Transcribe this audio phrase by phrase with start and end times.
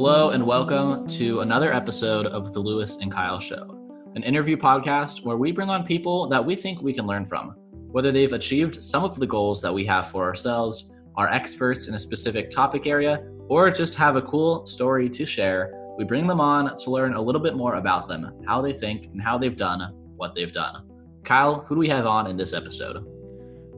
[0.00, 3.76] Hello, and welcome to another episode of the Louis and Kyle Show,
[4.14, 7.56] an interview podcast where we bring on people that we think we can learn from,
[7.90, 11.96] whether they've achieved some of the goals that we have for ourselves, are experts in
[11.96, 15.74] a specific topic area, or just have a cool story to share.
[15.98, 19.06] We bring them on to learn a little bit more about them, how they think,
[19.06, 19.80] and how they've done
[20.14, 20.88] what they've done.
[21.24, 23.04] Kyle, who do we have on in this episode?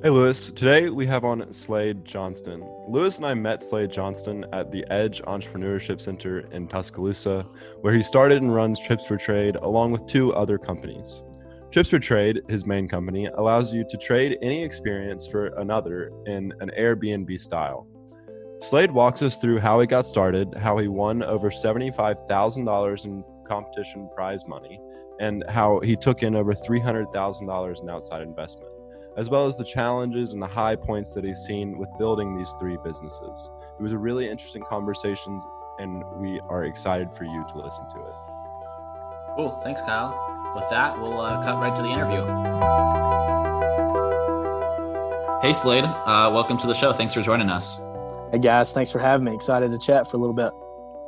[0.03, 0.51] Hey, Louis.
[0.53, 2.66] Today we have on Slade Johnston.
[2.89, 7.47] Louis and I met Slade Johnston at the Edge Entrepreneurship Center in Tuscaloosa,
[7.83, 11.23] where he started and runs Trips for Trade along with two other companies.
[11.71, 16.51] Trips for Trade, his main company, allows you to trade any experience for another in
[16.60, 17.87] an Airbnb style.
[18.62, 24.09] Slade walks us through how he got started, how he won over $75,000 in competition
[24.16, 24.80] prize money,
[25.21, 28.70] and how he took in over $300,000 in outside investment
[29.16, 32.55] as well as the challenges and the high points that he's seen with building these
[32.59, 33.51] three businesses.
[33.78, 35.38] It was a really interesting conversation,
[35.78, 38.15] and we are excited for you to listen to it.
[39.37, 39.60] Cool.
[39.65, 40.52] Thanks, Kyle.
[40.54, 42.20] With that, we'll uh, cut right to the interview.
[45.40, 45.85] Hey, Slade.
[45.85, 46.92] Uh, welcome to the show.
[46.92, 47.80] Thanks for joining us.
[48.30, 48.73] Hey, guys.
[48.73, 49.35] Thanks for having me.
[49.35, 50.52] Excited to chat for a little bit.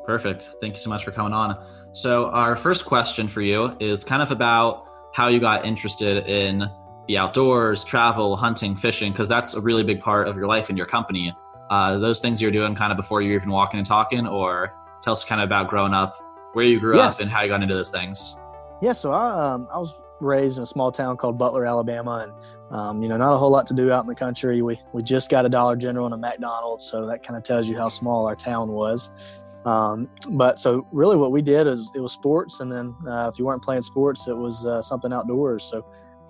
[0.07, 0.51] Perfect.
[0.61, 1.63] Thank you so much for coming on.
[1.93, 6.65] So, our first question for you is kind of about how you got interested in
[7.09, 10.79] the outdoors, travel, hunting, fishing, because that's a really big part of your life and
[10.79, 11.35] your company.
[11.71, 15.13] Uh, those things you're doing kind of before you're even walking and talking, or tell
[15.13, 16.17] us kind of about growing up,
[16.53, 17.17] where you grew yes.
[17.17, 18.37] up, and how you got into those things.
[18.81, 22.77] Yeah, so I um, I was raised in a small town called Butler, Alabama, and
[22.77, 24.63] um, you know not a whole lot to do out in the country.
[24.63, 27.69] We we just got a Dollar General and a McDonald's, so that kind of tells
[27.69, 29.43] you how small our town was.
[29.65, 33.39] Um, but so really, what we did is it was sports, and then uh, if
[33.39, 35.65] you weren't playing sports, it was uh, something outdoors.
[35.65, 35.85] So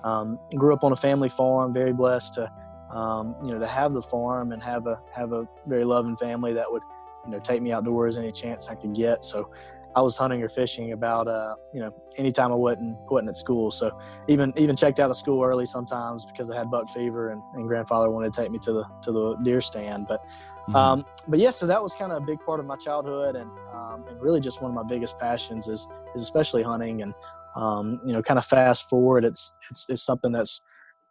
[0.05, 2.51] um, grew up on a family farm, very blessed to
[2.97, 6.53] um, you know to have the farm and have a have a very loving family
[6.53, 6.83] that would
[7.25, 9.25] you know take me outdoors any chance I could get.
[9.25, 9.51] So
[9.95, 13.71] I was hunting or fishing about uh, you know anytime I wasn't wasn't at school.
[13.71, 13.97] So
[14.29, 17.67] even even checked out of school early sometimes because I had buck fever and, and
[17.69, 20.07] grandfather wanted to take me to the to the deer stand.
[20.09, 20.77] But mm-hmm.
[20.77, 23.51] um, but yeah, so that was kind of a big part of my childhood and
[23.75, 27.15] um, and really just one of my biggest passions is is especially hunting and
[27.57, 30.63] um, you know kind of fast forward it's, it's it's something that's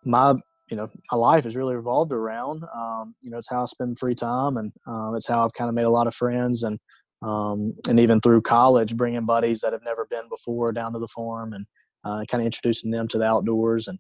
[0.04, 0.34] my
[0.72, 4.00] you know my life has really revolved around um, you know it's how i spend
[4.00, 6.80] free time and uh, it's how i've kind of made a lot of friends and
[7.22, 11.08] um, and even through college bringing buddies that have never been before down to the
[11.08, 11.68] farm and
[12.04, 14.00] uh, kind of introducing them to the outdoors and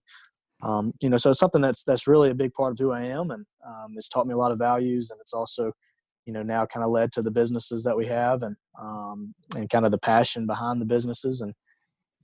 [0.63, 3.01] um, you know so it's something that's that's really a big part of who i
[3.01, 5.71] am and um, it's taught me a lot of values and it's also
[6.25, 9.69] you know now kind of led to the businesses that we have and um, and
[9.69, 11.53] kind of the passion behind the businesses and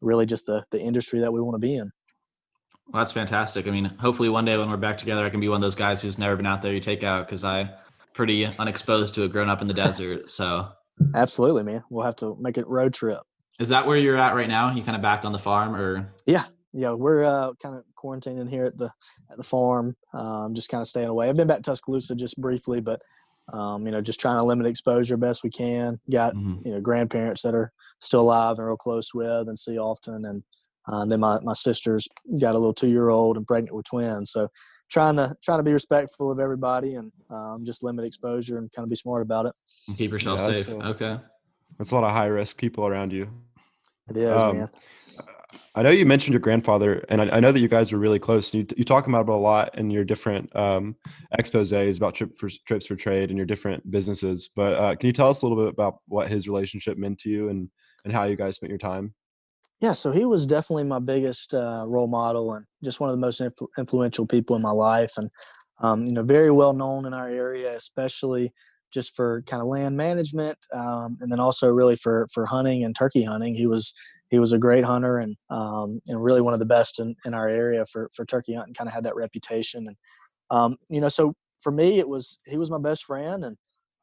[0.02, 1.92] really just the the industry that we want to be in.
[2.90, 3.68] Well, that's fantastic.
[3.68, 5.76] I mean, hopefully one day when we're back together, I can be one of those
[5.76, 6.74] guys who's never been out there.
[6.74, 7.70] You take out because I
[8.14, 10.32] pretty unexposed to it, grown up in the desert.
[10.32, 10.70] So
[11.14, 11.84] absolutely, man.
[11.90, 13.20] We'll have to make a road trip.
[13.60, 14.74] Is that where you're at right now?
[14.74, 18.50] You kind of back on the farm, or yeah, yeah, we're uh, kind of quarantining
[18.50, 18.92] here at the
[19.32, 19.96] at the farm.
[20.14, 21.28] Um, just kind of staying away.
[21.28, 23.02] I've been back to Tuscaloosa just briefly, but
[23.52, 26.00] um, you know, just trying to limit exposure best we can.
[26.12, 26.68] Got mm-hmm.
[26.68, 30.44] you know grandparents that are still alive and real close with and see often, and,
[30.92, 32.08] uh, and then my my sister's
[32.40, 34.32] got a little two year old and pregnant with twins.
[34.32, 34.50] So
[34.90, 38.84] trying to trying to be respectful of everybody and um, just limit exposure and kind
[38.84, 39.56] of be smart about it.
[39.88, 40.68] And keep yourself yeah, safe.
[40.70, 41.20] A, okay.
[41.78, 43.30] That's a lot of high risk people around you.
[44.10, 44.68] It is, um, man.
[45.76, 48.20] I know you mentioned your grandfather, and I, I know that you guys are really
[48.20, 48.54] close.
[48.54, 50.96] You, you talk about it a lot in your different um,
[51.38, 54.50] exposes about trip for, trips for trade and your different businesses.
[54.56, 57.30] But uh, can you tell us a little bit about what his relationship meant to
[57.30, 57.70] you and
[58.06, 59.14] and how you guys spent your time?
[59.80, 63.22] Yeah, so he was definitely my biggest uh, role model and just one of the
[63.22, 65.30] most influ- influential people in my life, and
[65.82, 68.52] um, you know, very well known in our area, especially
[68.92, 72.96] just for kind of land management, um, and then also really for for hunting and
[72.96, 73.54] turkey hunting.
[73.54, 73.94] He was
[74.30, 77.36] he was a great hunter and um, and really one of the best in, in
[77.36, 78.74] our area for for turkey hunting.
[78.74, 79.96] Kind of had that reputation, and
[80.50, 83.58] um, you know, so for me, it was he was my best friend, and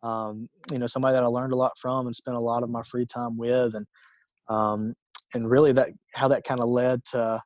[0.04, 2.70] um, you know, somebody that I learned a lot from and spent a lot of
[2.70, 3.86] my free time with, and
[4.48, 4.94] um,
[5.34, 7.40] and really that how that kind of led to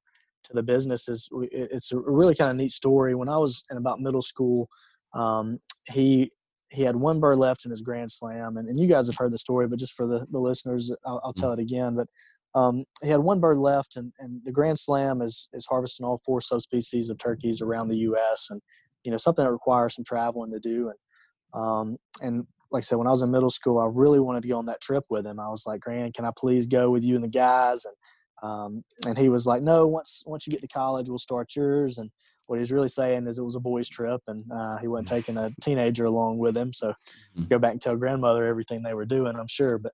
[0.44, 3.14] to the business is it's a really kind of neat story.
[3.14, 4.68] When I was in about middle school,
[5.14, 5.58] um,
[5.88, 6.30] he
[6.70, 9.32] he had one bird left in his grand slam and, and you guys have heard
[9.32, 12.08] the story but just for the, the listeners I'll, I'll tell it again but
[12.54, 16.20] um, he had one bird left, and, and the Grand Slam is is harvesting all
[16.24, 18.48] four subspecies of turkeys around the U.S.
[18.50, 18.60] and
[19.04, 20.90] you know something that requires some traveling to do.
[20.90, 24.42] And um, and like I said, when I was in middle school, I really wanted
[24.42, 25.40] to go on that trip with him.
[25.40, 27.84] I was like, Grand, can I please go with you and the guys?
[27.84, 27.94] And
[28.40, 31.98] um, and he was like, No, once once you get to college, we'll start yours.
[31.98, 32.10] And
[32.46, 35.36] what he's really saying is it was a boys' trip, and uh, he wasn't taking
[35.36, 36.72] a teenager along with him.
[36.72, 36.94] So
[37.36, 37.48] Mm-hmm.
[37.48, 39.36] go back and tell grandmother everything they were doing.
[39.36, 39.92] I'm sure, but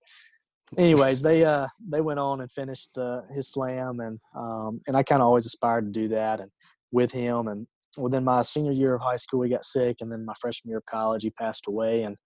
[0.78, 5.02] anyways, they uh they went on and finished uh, his slam, and um and I
[5.02, 6.50] kind of always aspired to do that, and
[6.92, 7.66] with him, and
[7.98, 10.78] within my senior year of high school, he got sick, and then my freshman year
[10.78, 12.16] of college, he passed away, and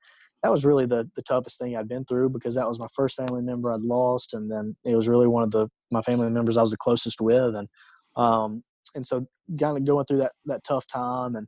[0.42, 3.16] that was really the the toughest thing I'd been through because that was my first
[3.16, 6.56] family member I'd lost, and then it was really one of the my family members
[6.56, 7.68] I was the closest with, and
[8.16, 8.62] um
[8.94, 9.26] and so
[9.60, 11.46] kind of going through that that tough time, and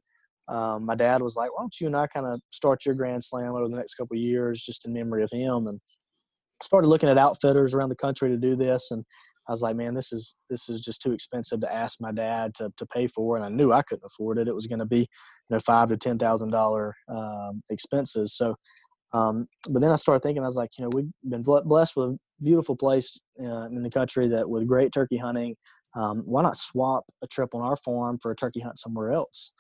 [0.49, 3.23] um, my dad was like, "Why don't you and I kind of start your Grand
[3.23, 5.81] Slam over the next couple years, just in memory of him?" And
[6.63, 9.05] started looking at outfitters around the country to do this, and
[9.50, 12.55] I was like, "Man, this is this is just too expensive to ask my dad
[12.55, 14.47] to to pay for." And I knew I couldn't afford it.
[14.47, 15.06] It was going to be, you
[15.50, 18.37] know, five to ten thousand dollar um, expenses.
[18.37, 18.55] So,
[19.12, 22.11] um, but then I started thinking, I was like, you know, we've been blessed with
[22.11, 25.56] a beautiful place uh, in the country that with great turkey hunting.
[25.96, 29.53] Um, why not swap a trip on our farm for a turkey hunt somewhere else?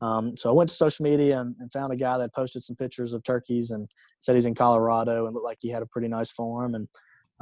[0.00, 2.74] Um, so I went to social media and, and, found a guy that posted some
[2.74, 3.88] pictures of turkeys and
[4.18, 6.74] said he's in Colorado and looked like he had a pretty nice farm.
[6.74, 6.88] And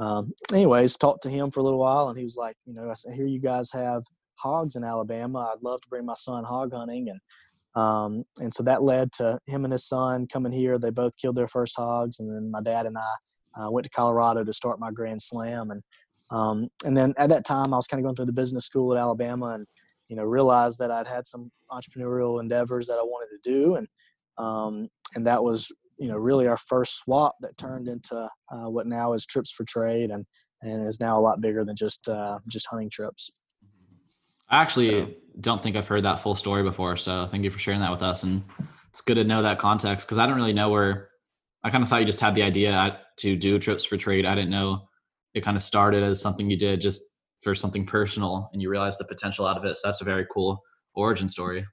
[0.01, 2.89] um, anyways, talked to him for a little while, and he was like, you know,
[2.89, 4.03] I said, here you guys have
[4.33, 5.51] hogs in Alabama.
[5.53, 7.19] I'd love to bring my son hog hunting, and
[7.81, 10.79] um, and so that led to him and his son coming here.
[10.79, 13.91] They both killed their first hogs, and then my dad and I uh, went to
[13.91, 15.69] Colorado to start my Grand Slam.
[15.69, 15.83] And
[16.31, 18.93] um, and then at that time, I was kind of going through the business school
[18.93, 19.67] at Alabama, and
[20.09, 23.87] you know realized that I'd had some entrepreneurial endeavors that I wanted to do, and
[24.39, 25.71] um, and that was
[26.01, 29.63] you know really our first swap that turned into uh, what now is Trips for
[29.63, 30.25] Trade, and
[30.63, 33.29] and is now a lot bigger than just uh, just hunting trips.
[34.49, 37.81] I actually don't think I've heard that full story before, so thank you for sharing
[37.81, 38.43] that with us, and
[38.89, 41.09] it's good to know that context because I don't really know where.
[41.63, 44.25] I kind of thought you just had the idea to do Trips for Trade.
[44.25, 44.87] I didn't know
[45.35, 47.03] it kind of started as something you did just
[47.43, 49.75] for something personal and you realized the potential out of it.
[49.75, 50.59] So that's a very cool
[50.95, 51.65] origin story.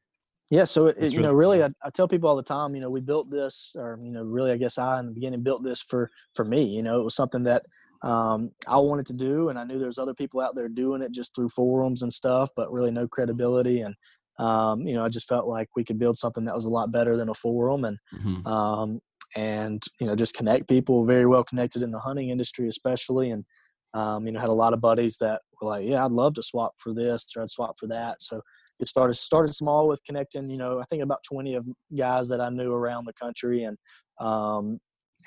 [0.50, 0.64] Yeah.
[0.64, 3.00] So, it, you know, really, I, I, tell people all the time, you know, we
[3.00, 6.10] built this or, you know, really, I guess I, in the beginning built this for,
[6.34, 7.64] for me, you know, it was something that
[8.02, 9.50] um, I wanted to do.
[9.50, 12.48] And I knew there's other people out there doing it just through forums and stuff,
[12.56, 13.82] but really no credibility.
[13.82, 13.94] And,
[14.38, 16.92] um, you know, I just felt like we could build something that was a lot
[16.92, 17.84] better than a forum.
[17.84, 18.46] And, mm-hmm.
[18.46, 19.00] um,
[19.36, 23.44] and you know just connect people very well connected in the hunting industry especially and
[23.94, 26.42] um, you know had a lot of buddies that were like yeah i'd love to
[26.42, 28.40] swap for this or i'd swap for that so
[28.80, 31.66] it started started small with connecting you know i think about 20 of
[31.96, 33.76] guys that i knew around the country and
[34.20, 34.78] um,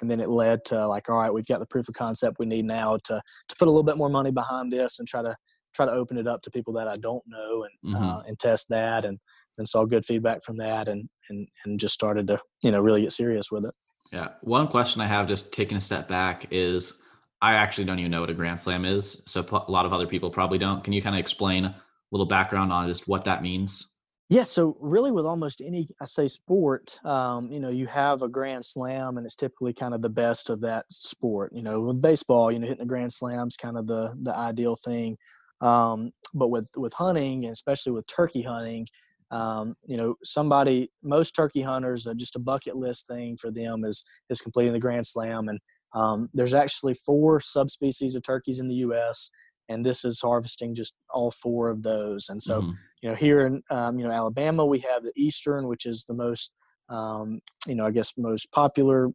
[0.02, 2.46] and then it led to like all right we've got the proof of concept we
[2.46, 5.36] need now to to put a little bit more money behind this and try to
[5.74, 8.04] try to open it up to people that i don't know and mm-hmm.
[8.04, 9.20] uh, and test that and
[9.58, 13.02] and saw good feedback from that and and and just started to you know really
[13.02, 13.76] get serious with it
[14.12, 14.30] yeah.
[14.42, 17.02] One question I have, just taking a step back, is
[17.42, 19.24] I actually don't even know what a Grand Slam is.
[19.26, 20.84] So a lot of other people probably don't.
[20.84, 21.74] Can you kind of explain
[22.12, 23.88] little background on just what that means?
[24.30, 28.30] Yeah, so really, with almost any, I say, sport, um, you know, you have a
[28.30, 31.52] grand slam, and it's typically kind of the best of that sport.
[31.54, 34.34] You know, with baseball, you know, hitting a grand slam is kind of the the
[34.34, 35.18] ideal thing.
[35.60, 38.88] Um, but with with hunting, and especially with turkey hunting,
[39.32, 43.86] um, you know, somebody, most turkey hunters, uh, just a bucket list thing for them
[43.86, 45.48] is is completing the Grand Slam.
[45.48, 45.60] And
[45.94, 49.32] um, there's actually four subspecies of turkeys in the U.S.,
[49.72, 52.30] and this is harvesting just all four of those.
[52.30, 52.72] And so, mm-hmm.
[53.02, 56.14] you know, here in um, you know Alabama, we have the Eastern, which is the
[56.14, 56.54] most,
[56.90, 59.08] um, you know, I guess most popular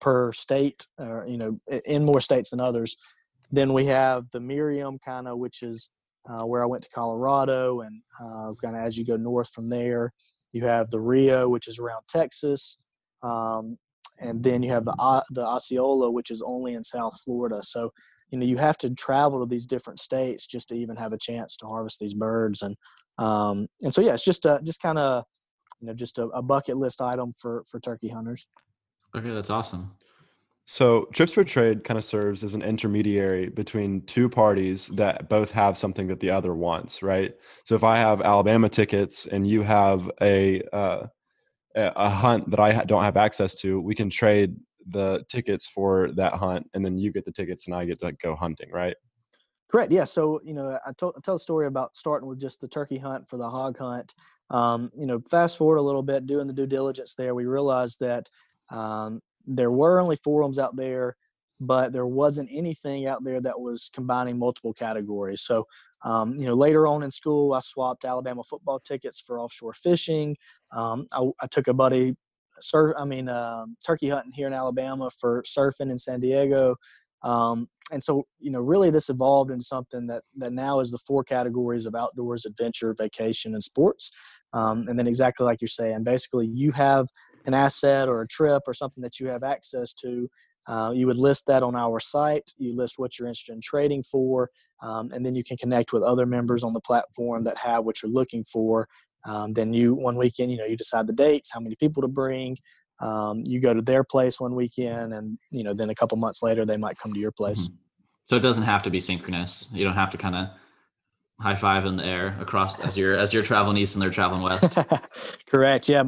[0.00, 2.96] per state, or you know, in more states than others.
[3.50, 5.90] Then we have the Merriam kind of, which is
[6.28, 9.70] uh, where I went to Colorado, and uh, kind of as you go north from
[9.70, 10.12] there,
[10.52, 12.78] you have the Rio, which is around Texas,
[13.22, 13.78] um,
[14.20, 17.62] and then you have the uh, the Osceola, which is only in South Florida.
[17.62, 17.92] So,
[18.30, 21.18] you know, you have to travel to these different states just to even have a
[21.18, 22.76] chance to harvest these birds, and
[23.18, 25.24] um, and so yeah, it's just a, just kind of
[25.80, 28.48] you know just a, a bucket list item for for turkey hunters.
[29.16, 29.92] Okay, that's awesome.
[30.70, 35.50] So, Trips for Trade kind of serves as an intermediary between two parties that both
[35.52, 37.34] have something that the other wants, right?
[37.64, 41.06] So, if I have Alabama tickets and you have a uh,
[41.78, 44.56] a hunt that I don't have access to, we can trade
[44.90, 48.12] the tickets for that hunt, and then you get the tickets and I get to
[48.12, 48.96] go hunting, right?
[49.70, 49.92] Correct.
[49.92, 50.04] Yeah.
[50.04, 53.36] So you know, I tell a story about starting with just the turkey hunt for
[53.36, 54.14] the hog hunt.
[54.50, 58.00] Um, you know, fast forward a little bit, doing the due diligence there, we realized
[58.00, 58.30] that
[58.70, 61.16] um, there were only forums out there
[61.60, 65.42] but there wasn't anything out there that was combining multiple categories.
[65.42, 65.66] So,
[66.04, 70.36] um, you know, later on in school, I swapped Alabama football tickets for offshore fishing.
[70.72, 72.14] Um, I, I, took a buddy,
[72.60, 76.76] surf, I mean, uh, turkey hunting here in Alabama for surfing in San Diego.
[77.22, 80.98] Um, and so, you know, really this evolved into something that, that now is the
[80.98, 84.12] four categories of outdoors, adventure, vacation, and sports.
[84.52, 87.06] Um, and then exactly like you're saying, basically you have
[87.46, 90.28] an asset or a trip or something that you have access to.
[90.68, 92.52] Uh, you would list that on our site.
[92.58, 94.50] You list what you're interested in trading for,
[94.82, 98.02] um, and then you can connect with other members on the platform that have what
[98.02, 98.86] you're looking for.
[99.24, 102.08] Um, then you one weekend, you know, you decide the dates, how many people to
[102.08, 102.58] bring.
[103.00, 106.42] Um, you go to their place one weekend, and you know, then a couple months
[106.42, 107.68] later, they might come to your place.
[107.68, 107.76] Mm-hmm.
[108.26, 109.70] So it doesn't have to be synchronous.
[109.72, 110.48] You don't have to kind of
[111.40, 114.42] high five in the air across as you're as you're traveling east and they're traveling
[114.42, 114.76] west.
[115.46, 115.88] Correct.
[115.88, 116.04] Yeah.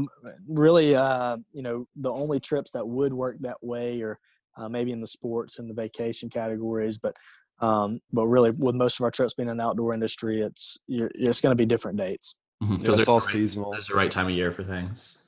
[0.48, 4.18] Really, uh, you know, the only trips that would work that way, or
[4.56, 7.16] uh, maybe in the sports and the vacation categories, but
[7.60, 11.40] um, but really, with most of our trips being in the outdoor industry, it's it's
[11.40, 13.00] going to be different dates because mm-hmm.
[13.00, 13.72] it's all right, seasonal.
[13.72, 15.18] There's the right time of year for things.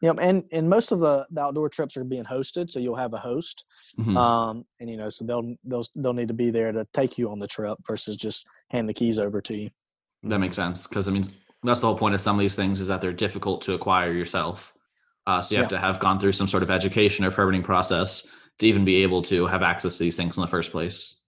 [0.00, 3.14] Yep, and and most of the, the outdoor trips are being hosted, so you'll have
[3.14, 3.64] a host,
[3.98, 4.16] mm-hmm.
[4.16, 7.30] um, and you know, so they'll they'll they'll need to be there to take you
[7.30, 9.70] on the trip versus just hand the keys over to you.
[10.22, 11.24] That makes sense because I mean
[11.62, 14.12] that's the whole point of some of these things is that they're difficult to acquire
[14.12, 14.72] yourself.
[15.26, 15.78] Uh, so you have yeah.
[15.78, 19.22] to have gone through some sort of education or permitting process to even be able
[19.22, 21.20] to have access to these things in the first place.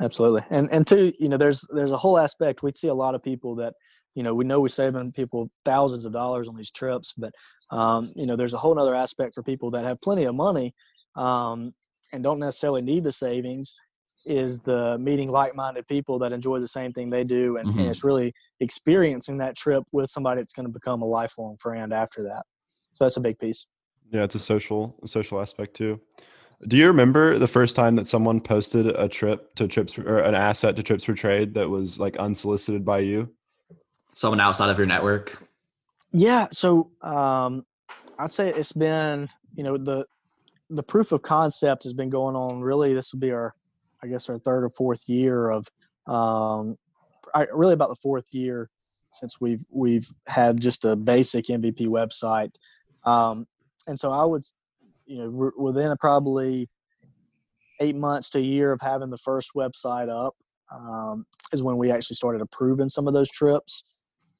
[0.00, 2.62] Absolutely, and and two, you know, there's there's a whole aspect.
[2.62, 3.74] We see a lot of people that
[4.14, 7.32] you know, we know we're saving people thousands of dollars on these trips, but
[7.70, 10.74] um, you know, there's a whole other aspect for people that have plenty of money
[11.16, 11.72] um,
[12.12, 13.74] and don't necessarily need the savings
[14.26, 17.78] is the meeting like-minded people that enjoy the same thing they do and, mm-hmm.
[17.78, 21.90] and it's really experiencing that trip with somebody that's going to become a lifelong friend
[21.90, 22.42] after that
[22.92, 23.66] so that's a big piece
[24.12, 25.98] yeah it's a social a social aspect too
[26.68, 30.34] do you remember the first time that someone posted a trip to trips or an
[30.34, 33.28] asset to trips for trade that was like unsolicited by you
[34.10, 35.42] someone outside of your network?
[36.12, 37.64] Yeah, so um,
[38.18, 40.06] I'd say it's been you know the
[40.68, 42.60] the proof of concept has been going on.
[42.60, 43.54] Really, this will be our
[44.02, 45.66] I guess our third or fourth year of
[46.06, 46.76] um,
[47.34, 48.68] I, really about the fourth year
[49.12, 52.52] since we've we've had just a basic MVP website,
[53.04, 53.46] um,
[53.86, 54.44] and so I would
[55.10, 56.68] you know within a probably
[57.80, 60.36] eight months to a year of having the first website up
[60.72, 63.82] um, is when we actually started approving some of those trips.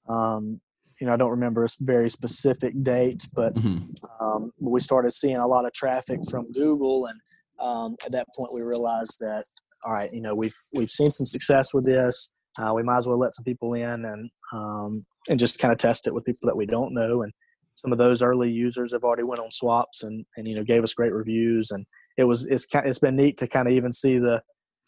[0.09, 0.61] Um,
[1.01, 4.25] you know, I don't remember a very specific date, but mm-hmm.
[4.25, 7.21] um, we started seeing a lot of traffic from Google, and
[7.59, 9.45] um, at that point, we realized that
[9.85, 12.33] all right, you know, we've we've seen some success with this.
[12.59, 15.79] Uh, we might as well let some people in and um, and just kind of
[15.79, 17.23] test it with people that we don't know.
[17.23, 17.33] And
[17.81, 20.85] some of those early users have already went on swaps and and you know gave
[20.85, 21.71] us great reviews.
[21.71, 21.87] And
[22.19, 24.43] it was it's it's been neat to kind of even see the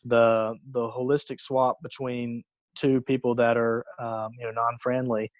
[0.04, 2.42] the the holistic swap between
[2.74, 5.30] two people that are um, you know non-friendly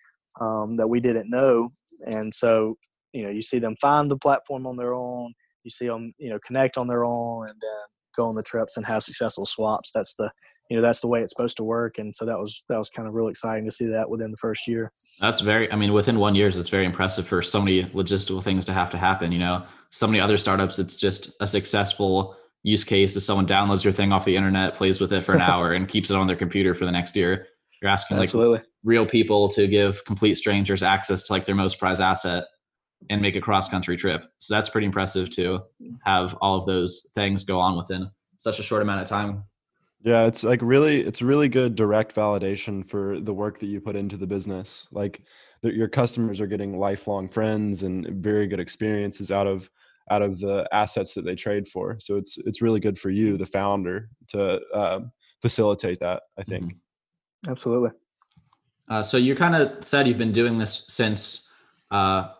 [0.41, 1.69] um, that we didn't know,
[2.07, 2.77] and so
[3.13, 6.31] you know you see them find the platform on their own, you see them you
[6.31, 7.81] know connect on their own, and then
[8.17, 9.93] go on the trips and have successful swaps.
[9.93, 10.31] That's the
[10.73, 12.89] you know that's the way it's supposed to work, and so that was that was
[12.89, 14.91] kind of really exciting to see that within the first year.
[15.21, 18.65] That's very, I mean, within one year, it's very impressive for so many logistical things
[18.65, 19.33] to have to happen.
[19.33, 23.85] You know, so many other startups, it's just a successful use case is someone downloads
[23.85, 26.27] your thing off the internet, plays with it for an hour, and keeps it on
[26.27, 27.47] their computer for the next year.
[27.83, 28.61] You're asking Absolutely.
[28.61, 32.45] like real people to give complete strangers access to like their most prized asset
[33.11, 34.25] and make a cross country trip.
[34.39, 35.65] So that's pretty impressive to
[36.07, 39.45] have all of those things go on within such a short amount of time.
[40.05, 43.95] Yeah, it's like really it's really good direct validation for the work that you put
[43.95, 44.89] into the business.
[44.91, 45.23] Like
[45.63, 49.71] your customers are getting lifelong friends and very good experiences out of
[50.11, 51.99] out of the assets that they trade for.
[52.01, 56.23] So it's it's really good for you, the founder, to um, facilitate that.
[56.37, 56.65] I think.
[56.65, 57.51] Mm-hmm.
[57.51, 57.91] Absolutely.
[58.89, 61.49] Uh, so you kind of said you've been doing this since
[61.93, 62.31] uh,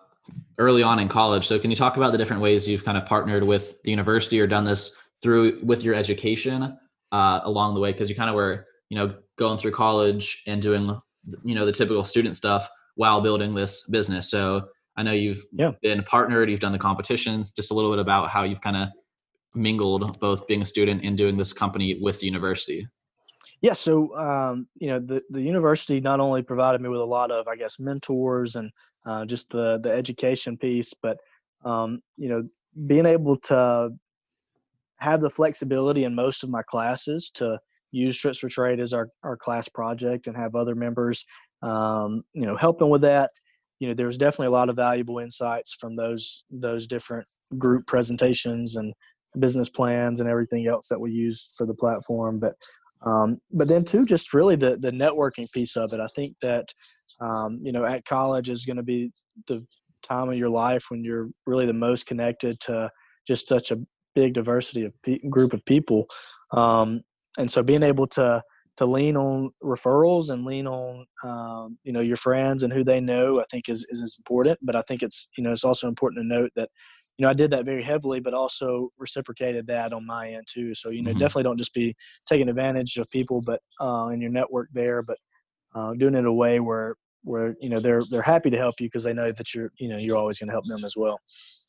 [0.59, 1.47] early on in college.
[1.47, 4.41] So can you talk about the different ways you've kind of partnered with the university
[4.41, 6.77] or done this through with your education
[7.13, 7.93] uh, along the way?
[7.93, 10.99] Because you kind of were, you know, going through college and doing,
[11.45, 14.31] you know, the typical student stuff while building this business.
[14.31, 15.73] So I know you've yeah.
[15.81, 17.53] been partnered, you've done the competitions.
[17.53, 18.89] Just a little bit about how you've kind of
[19.55, 22.87] mingled both being a student and doing this company with the university.
[23.61, 27.31] Yeah, so um, you know the the university not only provided me with a lot
[27.31, 28.73] of I guess mentors and
[29.07, 31.19] uh, just the the education piece, but
[31.65, 32.43] um, you know
[32.87, 33.91] being able to
[35.03, 37.59] have the flexibility in most of my classes to
[37.91, 41.27] use trips for trade as our, our class project and have other members
[41.63, 43.31] um, you know helping with that.
[43.79, 47.27] You know there was definitely a lot of valuable insights from those those different
[47.59, 48.93] group presentations and
[49.39, 52.39] business plans and everything else that we used for the platform.
[52.39, 52.55] But
[53.05, 56.01] um, but then too just really the the networking piece of it.
[56.01, 56.67] I think that
[57.21, 59.11] um, you know at college is going to be
[59.47, 59.65] the
[60.03, 62.91] time of your life when you're really the most connected to
[63.27, 63.77] just such a
[64.15, 66.07] big diversity of pe- group of people,
[66.53, 67.03] um,
[67.39, 68.43] and so being able to
[68.79, 73.01] to lean on referrals and lean on um, you know your friends and who they
[73.01, 74.59] know i think is, is important.
[74.63, 76.71] But i think it's you know it's also important to note that
[77.17, 80.75] you know i did that very heavily but also reciprocated that on my end too.
[80.75, 81.19] So you know mm-hmm.
[81.19, 81.95] definitely don't just be
[82.27, 85.19] taking advantage of people but uh, in your network there but
[85.75, 88.81] uh, doing it in a way where where you know they're they're happy to help
[88.81, 90.97] you because they know that you're you know you're always going to help them as
[90.97, 91.19] well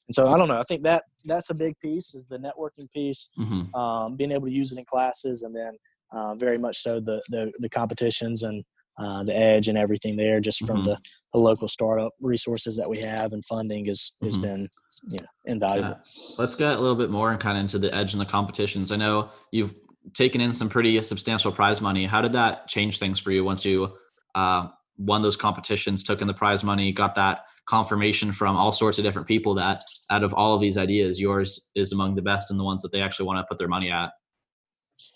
[0.08, 2.92] and so i don't know i think that that's a big piece is the networking
[2.92, 3.74] piece mm-hmm.
[3.76, 5.72] um, being able to use it in classes and then
[6.12, 8.64] uh, very much so the, the, the competitions and
[9.00, 10.92] uh, the edge and everything there just from mm-hmm.
[10.92, 10.98] the,
[11.34, 14.44] the, local startup resources that we have and funding is, has mm-hmm.
[14.44, 14.70] been
[15.10, 16.36] you know invaluable yeah.
[16.38, 18.92] let's get a little bit more and kind of into the edge and the competitions
[18.92, 19.74] i know you've
[20.14, 23.66] taken in some pretty substantial prize money how did that change things for you once
[23.66, 23.92] you
[24.36, 24.68] uh,
[24.98, 29.04] won those competitions took in the prize money got that confirmation from all sorts of
[29.04, 32.60] different people that out of all of these ideas yours is among the best and
[32.60, 34.12] the ones that they actually want to put their money at.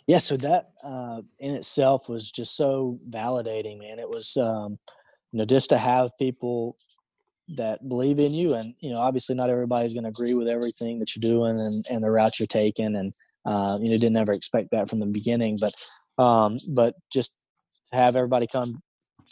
[0.08, 4.00] Yeah so that uh, in itself was just so validating man.
[4.00, 4.80] It was um,
[5.32, 6.78] you know just to have people
[7.50, 11.00] that believe in you and you know obviously not everybody's going to agree with everything
[11.00, 13.14] that you're doing and, and the route you're taking and
[13.46, 15.74] uh, you know didn't ever expect that from the beginning but
[16.22, 17.34] um, but just
[17.92, 18.82] to have everybody come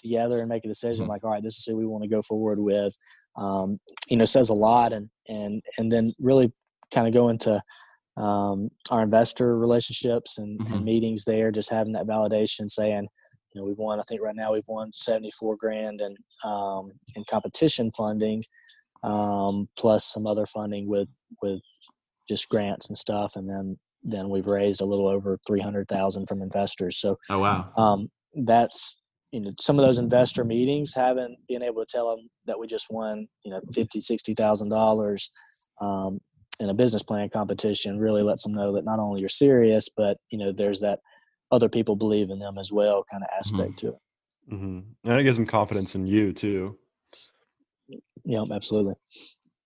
[0.06, 1.12] together and make a decision mm-hmm.
[1.12, 2.96] like all right this is who we want to go forward with
[3.36, 6.52] um, you know says a lot and and and then really
[6.94, 7.62] kind of go into
[8.18, 10.74] um, our investor relationships and, mm-hmm.
[10.74, 13.08] and, meetings there, just having that validation saying,
[13.54, 17.24] you know, we've won, I think right now we've won 74 grand and um, in
[17.30, 18.44] competition funding,
[19.04, 21.10] um, plus some other funding with,
[21.42, 21.60] with
[22.28, 23.36] just grants and stuff.
[23.36, 26.98] And then, then we've raised a little over 300,000 from investors.
[26.98, 27.72] So, oh, wow.
[27.76, 29.02] Um, that's,
[29.36, 32.68] you know, some of those investor meetings haven't been able to tell them that we
[32.68, 35.30] just won, you know, 50, $60,000.
[35.82, 36.22] Um,
[36.62, 40.16] in a business plan competition really lets them know that not only you're serious, but
[40.30, 41.00] you know there's that
[41.52, 43.88] other people believe in them as well kind of aspect mm-hmm.
[43.88, 44.54] to it.
[44.54, 45.10] Mm-hmm.
[45.10, 46.78] And it gives them confidence in you too.
[48.24, 48.94] Yeah, absolutely.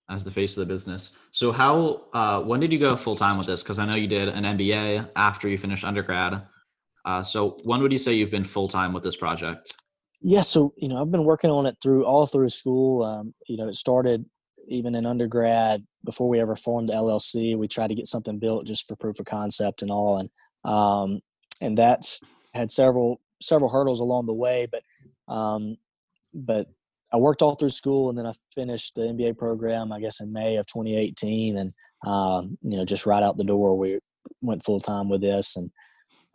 [0.09, 1.15] As the face of the business.
[1.29, 3.61] So how uh, when did you go full time with this?
[3.61, 6.41] Because I know you did an MBA after you finished undergrad.
[7.09, 9.75] Uh, so when would you say you've been full time with this project?
[10.21, 13.03] Yeah, so you know I've been working on it through all through school.
[13.03, 14.25] Um, you know, it started
[14.67, 18.67] even in undergrad before we ever formed the LLC, we tried to get something built
[18.67, 20.29] just for proof of concept and all, and
[20.71, 21.21] um,
[21.61, 22.21] and that's
[22.53, 25.77] had several several hurdles along the way, but um,
[26.33, 26.67] but
[27.11, 30.31] I worked all through school, and then I finished the MBA program, I guess, in
[30.31, 31.73] May of 2018, and
[32.05, 33.97] um, you know, just right out the door, we
[34.43, 35.71] went full time with this, and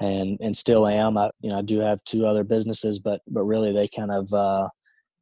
[0.00, 1.16] and and still am.
[1.16, 4.32] I you know I do have two other businesses, but but really they kind of
[4.32, 4.68] uh,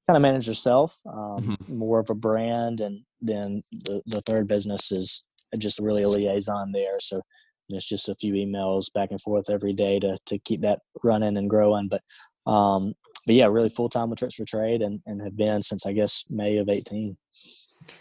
[0.08, 1.76] kind of manage yourself, um, mm-hmm.
[1.76, 5.24] more of a brand, and then the, the third business is
[5.58, 6.98] just really a liaison there.
[7.00, 7.22] So
[7.68, 11.36] it's just a few emails back and forth every day to to keep that running
[11.36, 11.88] and growing.
[11.88, 12.02] But
[12.50, 12.94] um,
[13.26, 15.92] but yeah, really full time with Trips for Trade, and and have been since I
[15.92, 17.16] guess May of eighteen.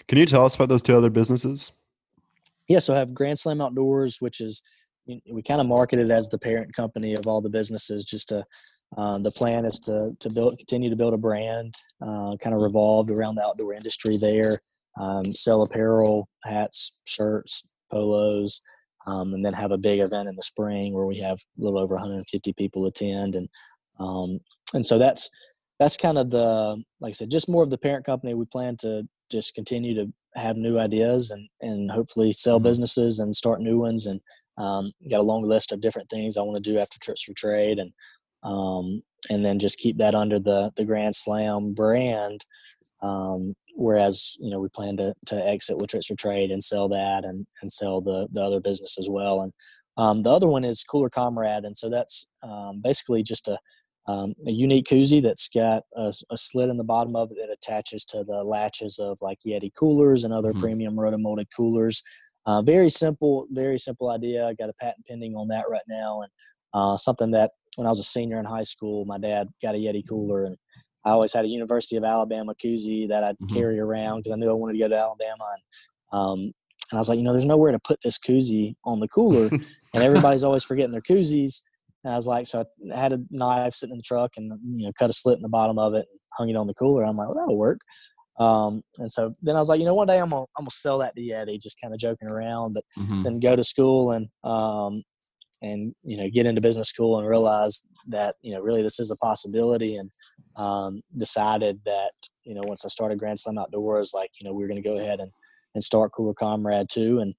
[0.08, 1.72] Can you tell us about those two other businesses?
[2.68, 4.62] Yeah, so I have Grand Slam Outdoors, which is
[5.32, 8.44] we kind of market it as the parent company of all the businesses just to
[8.98, 12.62] uh, the plan is to to build continue to build a brand uh, kind of
[12.62, 14.60] revolved around the outdoor industry there
[15.00, 18.62] um, sell apparel hats shirts polos
[19.08, 21.80] um, and then have a big event in the spring where we have a little
[21.80, 23.50] over 150 people attend and
[24.00, 24.40] um,
[24.74, 25.30] and so that's
[25.80, 28.76] that's kind of the like i said just more of the parent company we plan
[28.78, 32.66] to just continue to have new ideas and and hopefully sell mm-hmm.
[32.66, 34.20] businesses and start new ones and
[34.58, 37.34] um, got a long list of different things I want to do after trips for
[37.34, 37.92] trade, and
[38.44, 42.46] um, and then just keep that under the the Grand Slam brand.
[43.02, 46.90] Um, whereas you know we plan to to exit with trips for trade and sell
[46.90, 49.42] that and and sell the the other business as well.
[49.42, 49.54] And
[49.98, 53.58] um, the other one is Cooler Comrade, and so that's um, basically just a
[54.08, 57.54] um, a unique koozie that's got a, a, slit in the bottom of it that
[57.54, 60.60] attaches to the latches of like Yeti coolers and other mm-hmm.
[60.60, 62.02] premium rotomolded coolers.
[62.46, 64.48] Uh, very simple, very simple idea.
[64.48, 66.32] I got a patent pending on that right now, and
[66.74, 69.78] uh, something that when I was a senior in high school, my dad got a
[69.78, 70.58] Yeti cooler, and
[71.06, 73.56] I always had a University of Alabama koozie that I'd mm-hmm.
[73.56, 75.46] carry around because I knew I wanted to go to Alabama.
[75.54, 79.00] And, um, and I was like, you know, there's nowhere to put this koozie on
[79.00, 79.48] the cooler,
[79.94, 81.62] and everybody's always forgetting their koozies.
[82.04, 84.88] And I was like, so I had a knife sitting in the truck and you
[84.88, 87.04] know cut a slit in the bottom of it, hung it on the cooler.
[87.04, 87.82] I'm like, well, that'll work.
[88.42, 90.72] Um, and so then I was like, you know, one day I'm gonna I'm gonna
[90.72, 93.22] sell that to Yeti, just kind of joking around, but mm-hmm.
[93.22, 95.04] then go to school and um,
[95.62, 99.12] and you know get into business school and realize that you know really this is
[99.12, 100.10] a possibility and
[100.56, 104.64] um, decided that you know once I started Grand Slam Outdoors, like you know we
[104.64, 105.32] are gonna go ahead and
[105.76, 107.36] and start Cooler Comrade too, and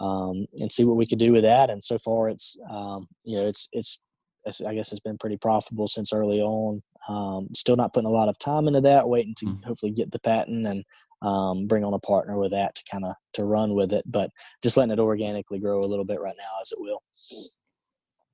[0.00, 1.70] um, and see what we could do with that.
[1.70, 4.00] And so far, it's um, you know it's, it's
[4.44, 6.82] it's I guess it's been pretty profitable since early on.
[7.08, 9.64] Um, still not putting a lot of time into that, waiting to mm.
[9.64, 10.84] hopefully get the patent and
[11.20, 14.04] um, bring on a partner with that to kind of to run with it.
[14.06, 14.30] But
[14.62, 17.02] just letting it organically grow a little bit right now as it will.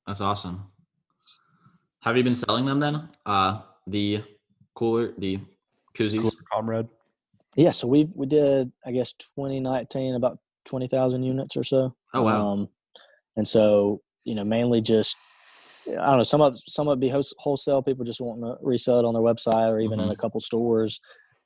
[0.07, 0.67] That's awesome.
[2.01, 3.09] Have you been selling them then?
[3.27, 4.23] Uh, the
[4.75, 5.39] cooler, the
[5.97, 6.89] koozies, cooler comrade.
[7.57, 11.95] Yeah, so we we did I guess 2019 about 20,000 units or so.
[12.15, 12.49] Oh wow.
[12.49, 12.69] Um,
[13.37, 15.17] and so you know mainly just
[15.91, 19.01] I don't know some of some of it be wholesale people just wanting to resell
[19.01, 20.01] it on their website or even mm-hmm.
[20.01, 20.21] in a mm-hmm.
[20.21, 21.01] couple stores,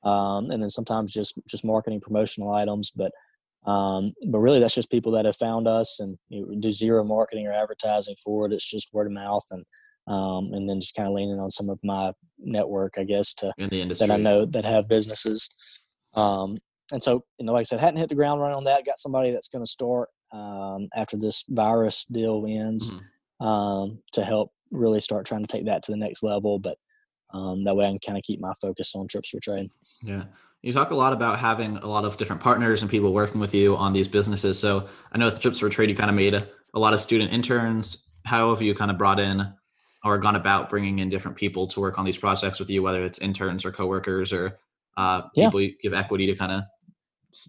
[0.04, 2.90] um, and then sometimes just just marketing promotional items.
[2.90, 3.12] But
[3.70, 7.04] um, but really that's just people that have found us and you know, do zero
[7.04, 8.52] marketing or advertising for it.
[8.52, 9.64] It's just word of mouth and
[10.06, 13.52] um, and then just kind of leaning on some of my network, I guess, to
[13.58, 15.48] in the industry that I know that have businesses.
[16.14, 16.54] Um,
[16.90, 18.84] and so, you know, like I said, hadn't hit the ground running on that.
[18.84, 23.04] Got somebody that's going to start um, after this virus deal ends mm-hmm.
[23.42, 26.58] Um, to help really start trying to take that to the next level.
[26.58, 26.78] But
[27.34, 29.70] um, that way, I can kind of keep my focus on trips for trade.
[30.02, 30.24] Yeah.
[30.62, 33.52] You talk a lot about having a lot of different partners and people working with
[33.52, 34.58] you on these businesses.
[34.58, 37.00] So I know with Trips for Trade, you kind of made a, a lot of
[37.00, 38.08] student interns.
[38.24, 39.52] How have you kind of brought in
[40.04, 43.04] or gone about bringing in different people to work on these projects with you, whether
[43.04, 44.56] it's interns or coworkers or
[44.96, 45.46] uh, yeah.
[45.46, 46.62] people you give equity to kind of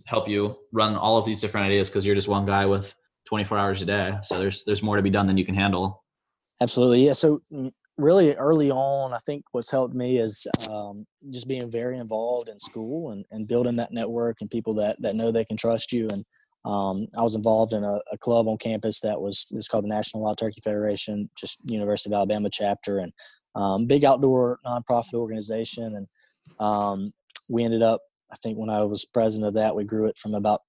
[0.07, 2.95] help you run all of these different ideas because you're just one guy with
[3.25, 4.15] 24 hours a day.
[4.21, 6.03] So there's there's more to be done than you can handle.
[6.61, 7.13] Absolutely, yeah.
[7.13, 11.97] So mm, really early on, I think what's helped me is um, just being very
[11.97, 15.57] involved in school and, and building that network and people that that know they can
[15.57, 16.23] trust you and
[16.65, 19.89] um, I was involved in a, a, club on campus that was it's called the
[19.89, 23.11] National Wild Turkey Federation, just University of Alabama chapter, and
[23.53, 25.95] um, big outdoor nonprofit organization.
[25.95, 26.07] And
[26.65, 27.13] um,
[27.49, 30.35] we ended up, I think, when I was president of that, we grew it from
[30.35, 30.61] about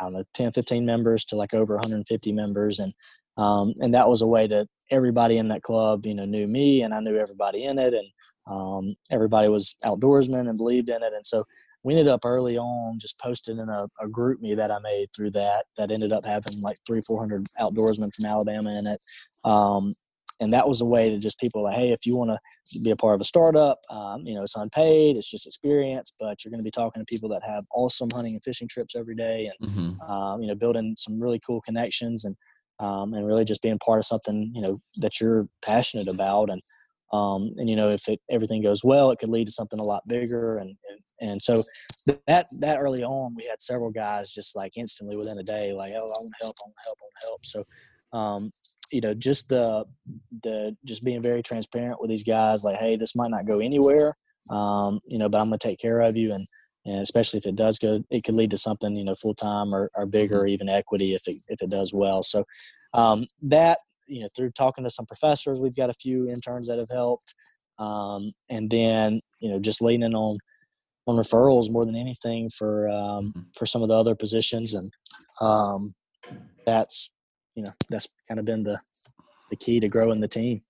[0.00, 2.94] I don't know 10, 15 members to like over 150 members, and
[3.36, 6.82] um, and that was a way that everybody in that club, you know, knew me,
[6.82, 8.08] and I knew everybody in it, and
[8.46, 11.42] um, everybody was outdoorsmen and believed in it, and so
[11.86, 15.30] we ended up early on just posting in a, a GroupMe that I made through
[15.32, 19.00] that that ended up having like three, four hundred outdoorsmen from Alabama in it.
[19.44, 19.94] Um,
[20.40, 22.90] and that was a way to just people like, hey, if you want to be
[22.90, 26.50] a part of a startup, um, you know, it's unpaid, it's just experience, but you're
[26.50, 29.50] going to be talking to people that have awesome hunting and fishing trips every day,
[29.60, 30.10] and mm-hmm.
[30.10, 32.36] um, you know, building some really cool connections and
[32.78, 36.60] um, and really just being part of something you know that you're passionate about and
[37.12, 39.82] um, and you know if it everything goes well it could lead to something a
[39.82, 41.62] lot bigger and, and and so
[42.26, 45.92] that that early on, we had several guys just like instantly within a day, like,
[45.92, 47.46] oh, I want to help, I want to help, I want to help.
[47.46, 47.64] So,
[48.16, 48.50] um,
[48.92, 49.84] you know, just the
[50.42, 54.16] the just being very transparent with these guys, like, hey, this might not go anywhere,
[54.50, 56.46] um, you know, but I'm going to take care of you, and
[56.84, 59.74] and especially if it does go, it could lead to something, you know, full time
[59.74, 60.48] or, or bigger, or mm-hmm.
[60.48, 62.22] even equity if it if it does well.
[62.22, 62.44] So
[62.94, 66.78] um, that you know, through talking to some professors, we've got a few interns that
[66.78, 67.34] have helped,
[67.78, 70.38] um, and then you know, just leaning on
[71.08, 73.40] on referrals more than anything for um, mm-hmm.
[73.58, 74.90] for some of the other positions, and
[75.40, 75.94] um,
[76.64, 77.10] that's
[77.56, 78.78] you know that's kind of been the
[79.50, 80.62] the key to growing the team.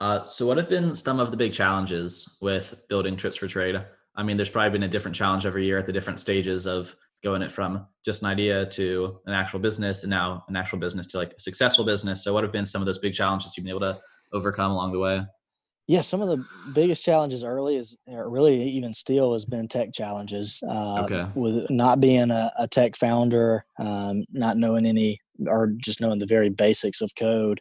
[0.00, 3.80] Uh, so, what have been some of the big challenges with building trips for trade?
[4.16, 6.94] I mean, there's probably been a different challenge every year at the different stages of
[7.22, 11.06] going it from just an idea to an actual business, and now an actual business
[11.08, 12.24] to like a successful business.
[12.24, 14.00] So, what have been some of those big challenges you've been able to
[14.32, 15.26] overcome along the way?
[15.90, 19.92] yeah, some of the biggest challenges early is, or really even still, has been tech
[19.92, 20.62] challenges.
[20.64, 21.26] Uh, okay.
[21.34, 26.26] With not being a, a tech founder, um, not knowing any, or just knowing the
[26.26, 27.60] very basics of code.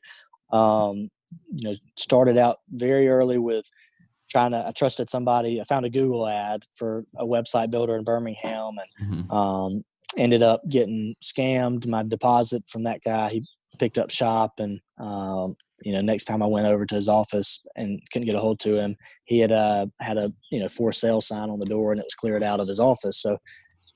[0.52, 1.10] Um,
[1.52, 3.70] you know, started out very early with
[4.30, 4.68] trying to.
[4.68, 5.62] I trusted somebody.
[5.62, 9.32] I found a Google ad for a website builder in Birmingham, and mm-hmm.
[9.32, 9.84] um,
[10.18, 11.88] ended up getting scammed.
[11.88, 13.30] My deposit from that guy.
[13.30, 13.46] He
[13.78, 17.62] picked up shop and um, you know, next time I went over to his office
[17.76, 20.92] and couldn't get a hold to him, he had uh, had a you know for
[20.92, 23.22] sale sign on the door and it was cleared out of his office.
[23.22, 23.38] So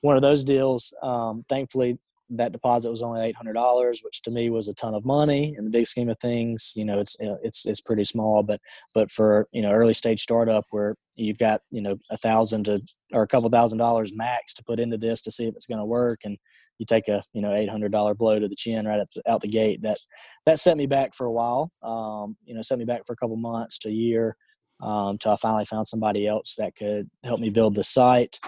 [0.00, 0.92] one of those deals.
[1.02, 1.98] Um, thankfully,
[2.30, 5.54] that deposit was only eight hundred dollars, which to me was a ton of money
[5.56, 6.72] in the big scheme of things.
[6.76, 8.60] You know, it's it's it's pretty small, but
[8.94, 12.80] but for you know early stage startup where you've got you know a thousand to
[13.12, 15.78] or a couple thousand dollars max to put into this to see if it's going
[15.78, 16.38] to work, and
[16.78, 19.40] you take a you know eight hundred dollar blow to the chin right the, out
[19.40, 19.82] the gate.
[19.82, 19.98] That
[20.46, 21.70] that set me back for a while.
[21.82, 24.36] Um, you know, set me back for a couple months to a year
[24.80, 28.40] um, until I finally found somebody else that could help me build the site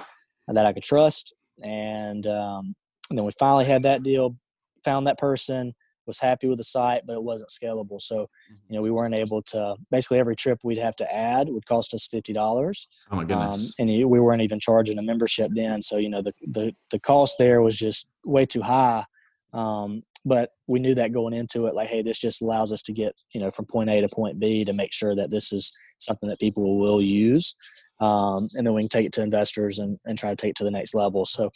[0.49, 2.75] that I could trust and um,
[3.11, 4.37] and then we finally had that deal,
[4.85, 5.75] found that person,
[6.07, 8.01] was happy with the site, but it wasn't scalable.
[8.01, 8.55] So, mm-hmm.
[8.69, 9.75] you know, we weren't able to.
[9.90, 12.87] Basically, every trip we'd have to add would cost us fifty dollars.
[13.11, 13.75] Oh my goodness!
[13.81, 15.83] Um, and we weren't even charging a membership then.
[15.83, 19.05] So, you know, the the the cost there was just way too high
[19.53, 22.92] Um, but we knew that going into it, like, hey, this just allows us to
[22.92, 25.73] get you know from point A to point B to make sure that this is
[25.99, 27.57] something that people will use,
[28.01, 30.57] um, and then we can take it to investors and, and try to take it
[30.57, 31.25] to the next level.
[31.25, 31.51] So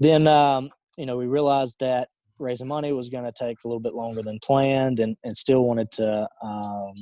[0.00, 3.82] then um, you know we realized that raising money was going to take a little
[3.82, 6.28] bit longer than planned, and and still wanted to.
[6.42, 6.92] Um,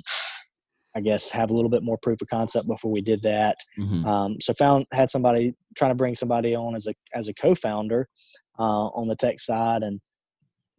[0.95, 3.57] I guess have a little bit more proof of concept before we did that.
[3.79, 4.07] Mm-hmm.
[4.07, 8.09] Um, so found had somebody trying to bring somebody on as a as a co-founder
[8.59, 10.01] uh, on the tech side, and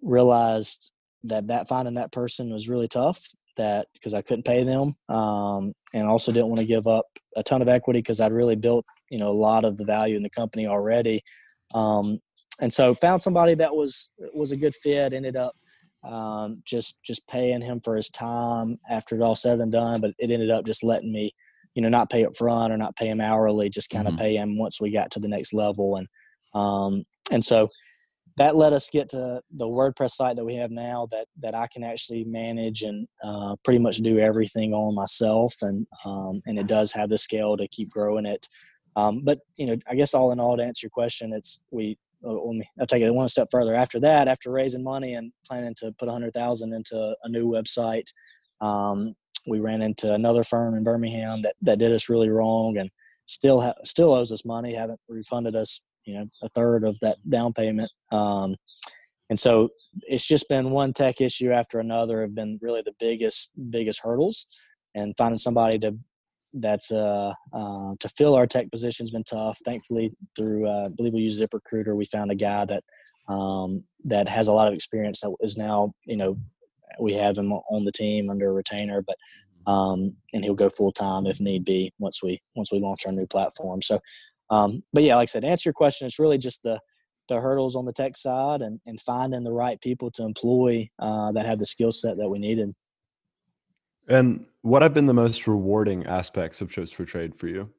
[0.02, 0.91] realized
[1.23, 3.28] that that finding that person was really tough.
[3.58, 7.43] That because I couldn't pay them, um, and also didn't want to give up a
[7.43, 10.23] ton of equity because I'd really built you know a lot of the value in
[10.23, 11.21] the company already.
[11.74, 12.20] Um,
[12.60, 15.14] and so found somebody that was was a good fit.
[15.14, 15.56] Ended up
[16.04, 20.02] um, just just paying him for his time after it all said and done.
[20.02, 21.34] But it ended up just letting me,
[21.76, 24.24] you know, not pay up front or not pay him hourly, just kind of mm-hmm.
[24.24, 25.96] pay him once we got to the next level.
[25.96, 26.08] And
[26.54, 27.70] um, and so
[28.38, 31.68] that let us get to the WordPress site that we have now that that I
[31.68, 35.56] can actually manage and uh, pretty much do everything on myself.
[35.62, 38.48] And um, and it does have the scale to keep growing it.
[38.95, 41.97] Um, but you know, I guess all in all, to answer your question, it's we
[42.21, 43.75] let me I'll take it one step further.
[43.75, 47.47] After that, after raising money and planning to put a hundred thousand into a new
[47.47, 48.13] website,
[48.62, 49.15] um,
[49.47, 52.89] we ran into another firm in Birmingham that that did us really wrong and
[53.25, 54.73] still ha- still owes us money.
[54.73, 57.91] Haven't refunded us, you know, a third of that down payment.
[58.12, 58.56] Um,
[59.29, 59.69] and so
[60.03, 64.45] it's just been one tech issue after another have been really the biggest biggest hurdles
[64.95, 65.97] and finding somebody to
[66.54, 69.60] that's uh, uh, to fill our tech position has been tough.
[69.66, 72.84] Thankfully, through uh, I believe we use ZipRecruiter, we found a guy that
[73.28, 76.38] um, that has a lot of experience that is now you know
[77.00, 79.16] we have him on the team under a retainer, but
[79.66, 83.12] um, and he'll go full time if need be once we once we launch our
[83.12, 83.82] new platform.
[83.82, 84.00] So,
[84.50, 86.80] um, but yeah, like I said, answer your question, it's really just the
[87.30, 91.32] the hurdles on the tech side and, and finding the right people to employ uh,
[91.32, 92.74] that have the skill set that we needed.
[94.08, 97.70] And what have been the most rewarding aspects of Trips for Trade for you?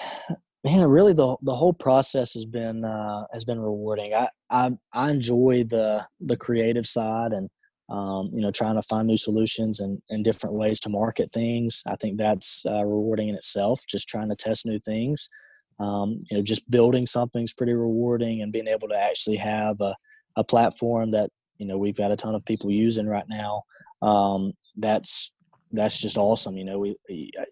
[0.64, 4.12] Man, really the the whole process has been uh, has been rewarding.
[4.12, 7.48] I, I I enjoy the the creative side and
[7.88, 11.82] um, you know trying to find new solutions and, and different ways to market things.
[11.86, 13.86] I think that's uh, rewarding in itself.
[13.88, 15.30] Just trying to test new things.
[15.78, 19.80] Um, you know, just building something is pretty rewarding, and being able to actually have
[19.80, 19.96] a,
[20.36, 23.62] a platform that you know we've got a ton of people using right now
[24.02, 25.34] um, that's
[25.72, 26.56] that's just awesome.
[26.56, 26.96] You know, we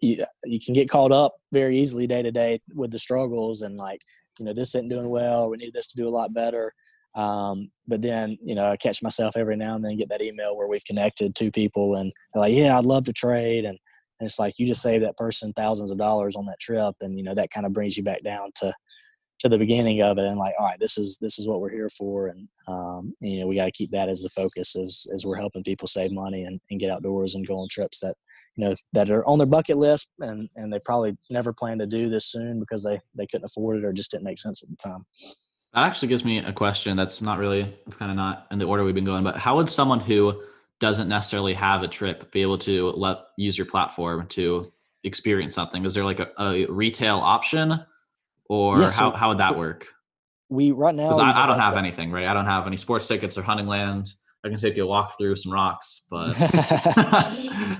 [0.00, 3.76] you, you can get caught up very easily day to day with the struggles and
[3.76, 4.02] like
[4.38, 5.50] you know this isn't doing well.
[5.50, 6.72] We need this to do a lot better.
[7.14, 10.56] Um, but then you know I catch myself every now and then get that email
[10.56, 13.78] where we've connected two people and they're like, yeah, I'd love to trade and.
[14.20, 17.16] And it's like you just save that person thousands of dollars on that trip, and
[17.16, 18.74] you know that kind of brings you back down to
[19.38, 21.70] to the beginning of it and like all right this is this is what we're
[21.70, 25.06] here for and um, you know we got to keep that as the focus as
[25.14, 28.14] as we're helping people save money and, and get outdoors and go on trips that
[28.56, 31.86] you know that are on their bucket list and and they probably never plan to
[31.86, 34.68] do this soon because they they couldn't afford it or just didn't make sense at
[34.68, 35.04] the time.
[35.74, 38.64] That actually gives me a question that's not really it's kind of not in the
[38.64, 40.42] order we've been going but how would someone who
[40.80, 44.72] doesn't necessarily have a trip be able to let use your platform to
[45.04, 45.84] experience something?
[45.84, 47.84] Is there like a, a retail option
[48.48, 49.86] or yeah, so how, how would that work?
[50.50, 52.26] We right now I, I, don't have anything, right?
[52.26, 54.10] I don't have any sports tickets or hunting land.
[54.44, 56.36] I can take you a walk through some rocks, but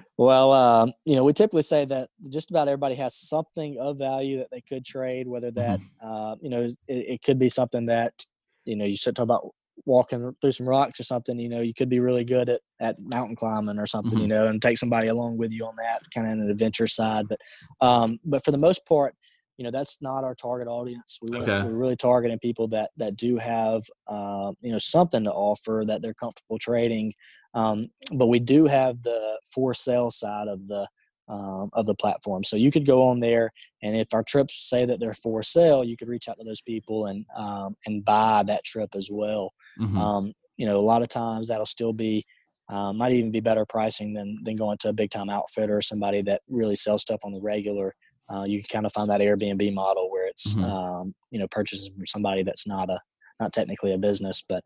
[0.19, 4.39] well, um, you know, we typically say that just about everybody has something of value
[4.39, 5.29] that they could trade.
[5.29, 6.07] Whether that, mm-hmm.
[6.07, 8.25] uh, you know, it, it, could be something that,
[8.65, 9.49] you know, you should talk about
[9.87, 11.39] walking through some rocks or something.
[11.39, 14.19] You know, you could be really good at at mountain climbing or something.
[14.19, 14.23] Mm-hmm.
[14.23, 17.27] You know, and take somebody along with you on that kind of an adventure side.
[17.29, 17.41] But,
[17.81, 19.15] um, but for the most part,
[19.59, 21.19] you know that's not our target audience.
[21.21, 21.65] We okay.
[21.65, 26.01] we're really targeting people that that do have uh, you know something to offer that
[26.01, 27.13] they're comfortable trading.
[27.55, 30.87] Um, but we do have the for sale side of the
[31.29, 32.45] um, of the platform.
[32.45, 33.51] So you could go on there
[33.83, 36.63] and if our trips say that they're for sale you could reach out to those
[36.63, 39.53] people and um, and buy that trip as well.
[39.79, 39.99] Mm-hmm.
[39.99, 42.25] Um, you know a lot of times that'll still be
[42.69, 45.81] uh, might even be better pricing than than going to a big time outfitter or
[45.81, 47.93] somebody that really sells stuff on the regular
[48.33, 50.65] uh, you can kind of find that Airbnb model where it's mm-hmm.
[50.65, 53.01] um, you know purchases from somebody that's not a
[53.41, 54.63] not technically a business, but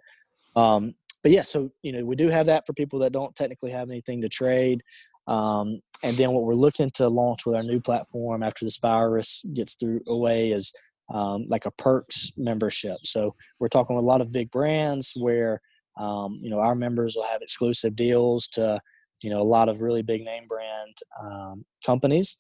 [0.57, 1.42] um, but yeah.
[1.42, 4.29] So you know we do have that for people that don't technically have anything to
[4.29, 4.83] trade.
[5.27, 9.44] Um, and then what we're looking to launch with our new platform after this virus
[9.55, 10.72] gets through away is
[11.14, 12.98] um, like a perks membership.
[13.05, 15.61] So we're talking with a lot of big brands where
[15.96, 18.81] um, you know our members will have exclusive deals to
[19.22, 22.37] you know a lot of really big name brand um, companies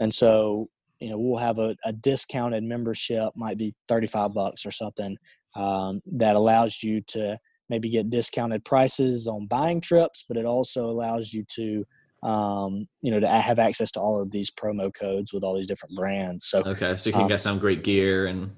[0.00, 0.68] and so,
[1.00, 5.16] you know, we'll have a, a discounted membership, might be 35 bucks or something.
[5.56, 10.86] um, that allows you to maybe get discounted prices on buying trips, but it also
[10.86, 11.84] allows you to
[12.22, 15.66] um, you know to have access to all of these promo codes with all these
[15.66, 16.46] different brands.
[16.46, 18.50] So okay, so you can um, get some great gear and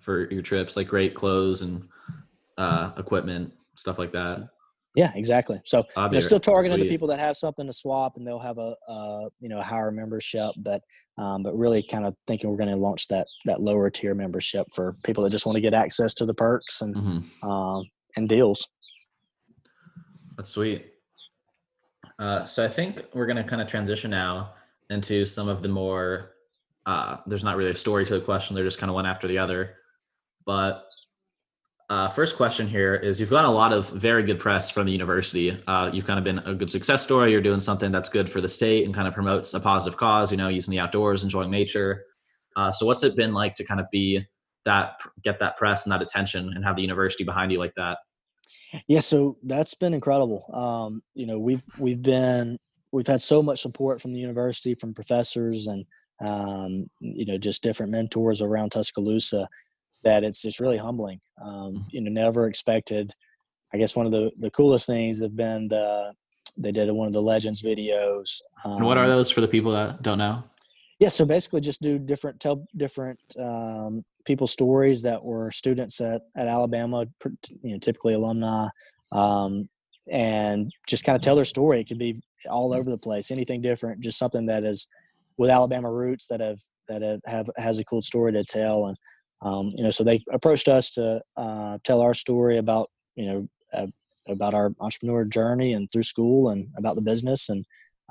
[0.00, 1.86] for your trips, like great clothes and
[2.56, 4.48] uh, equipment, stuff like that.
[4.96, 5.60] Yeah, exactly.
[5.64, 6.84] So they're still targeting Sweet.
[6.84, 9.62] the people that have something to swap, and they'll have a, a you know a
[9.62, 10.82] higher membership, but
[11.16, 14.66] um, but really kind of thinking we're going to launch that that lower tier membership
[14.74, 17.48] for people that just want to get access to the perks and mm-hmm.
[17.48, 17.84] um,
[18.16, 18.68] and deals.
[20.36, 20.86] That's sweet.
[22.18, 24.54] Uh, so I think we're going to kind of transition now
[24.90, 26.32] into some of the more.
[26.86, 29.28] Uh, there's not really a story to the question; they're just kind of one after
[29.28, 29.76] the other.
[30.46, 30.84] But
[31.90, 34.92] uh, first question here is you've got a lot of very good press from the
[34.92, 35.60] university.
[35.66, 37.32] Uh, you've kind of been a good success story.
[37.32, 40.30] You're doing something that's good for the state and kind of promotes a positive cause,
[40.30, 42.04] you know, using the outdoors, enjoying nature.
[42.54, 44.24] Uh, so what's it been like to kind of be
[44.64, 47.98] that, get that press and that attention and have the university behind you like that?
[48.86, 50.48] Yeah, so that's been incredible.
[50.52, 52.56] Um, you know, we've, we've been,
[52.92, 55.84] we've had so much support from the university, from professors and,
[56.20, 59.48] um, you know, just different mentors around Tuscaloosa
[60.04, 61.20] that it's just really humbling.
[61.42, 61.82] Um, mm-hmm.
[61.90, 63.10] you know, never expected.
[63.72, 66.12] I guess one of the the coolest things have been the
[66.56, 68.40] they did one of the legends videos.
[68.64, 70.44] Um, and what are um, those for the people that don't know?
[70.98, 76.22] Yeah, so basically, just do different tell different um, people's stories that were students at
[76.36, 77.06] at Alabama,
[77.62, 78.68] you know, typically alumni,
[79.12, 79.68] um,
[80.10, 81.80] and just kind of tell their story.
[81.80, 82.14] It could be
[82.50, 84.88] all over the place, anything different, just something that is
[85.38, 86.58] with Alabama roots that have
[86.88, 88.86] that have, have has a cool story to tell.
[88.86, 88.96] And
[89.42, 93.48] um, you know, so they approached us to uh, tell our story about, you know,
[93.72, 93.86] uh,
[94.28, 97.64] about our entrepreneur journey and through school and about the business and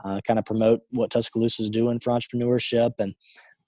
[0.04, 2.92] uh, kind of promote what Tuscaloosa is doing for entrepreneurship.
[3.00, 3.14] And,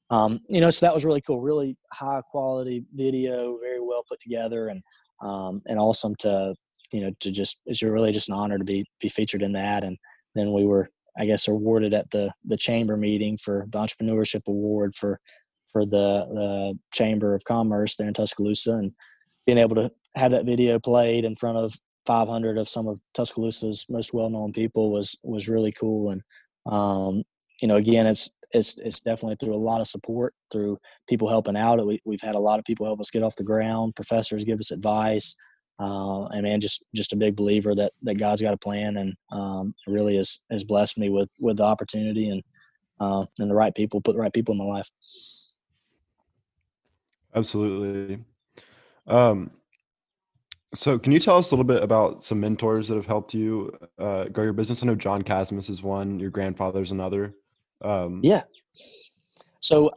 [0.10, 4.20] um, you know, so that was really cool, really high quality video, very well put
[4.20, 4.82] together and,
[5.22, 6.56] um, and awesome to,
[6.92, 9.84] you know, to just, it's really just an honor to be, be featured in that.
[9.84, 9.98] And
[10.36, 14.96] then we were, I guess, awarded at the, the chamber meeting for the entrepreneurship award
[14.96, 15.20] for
[15.72, 18.94] for the, the Chamber of Commerce there in Tuscaloosa, and
[19.46, 21.74] being able to have that video played in front of
[22.06, 26.12] 500 of some of Tuscaloosa's most well-known people was was really cool.
[26.12, 26.22] And
[26.66, 27.24] um,
[27.62, 31.56] you know, again, it's it's it's definitely through a lot of support, through people helping
[31.56, 31.86] out.
[31.86, 33.96] We, we've had a lot of people help us get off the ground.
[33.96, 35.36] Professors give us advice.
[35.80, 39.14] Uh, and man, just just a big believer that that God's got a plan, and
[39.32, 42.44] um, really has has blessed me with with the opportunity and
[43.00, 44.92] uh, and the right people, put the right people in my life.
[47.36, 48.20] Absolutely.
[49.08, 49.52] Um,
[50.74, 53.78] so, can you tell us a little bit about some mentors that have helped you
[54.00, 54.82] uh, grow your business?
[54.82, 56.20] I know John Cassimus is one.
[56.20, 57.36] Your grandfather's another.
[57.82, 58.44] Um, yeah.
[59.60, 59.92] So,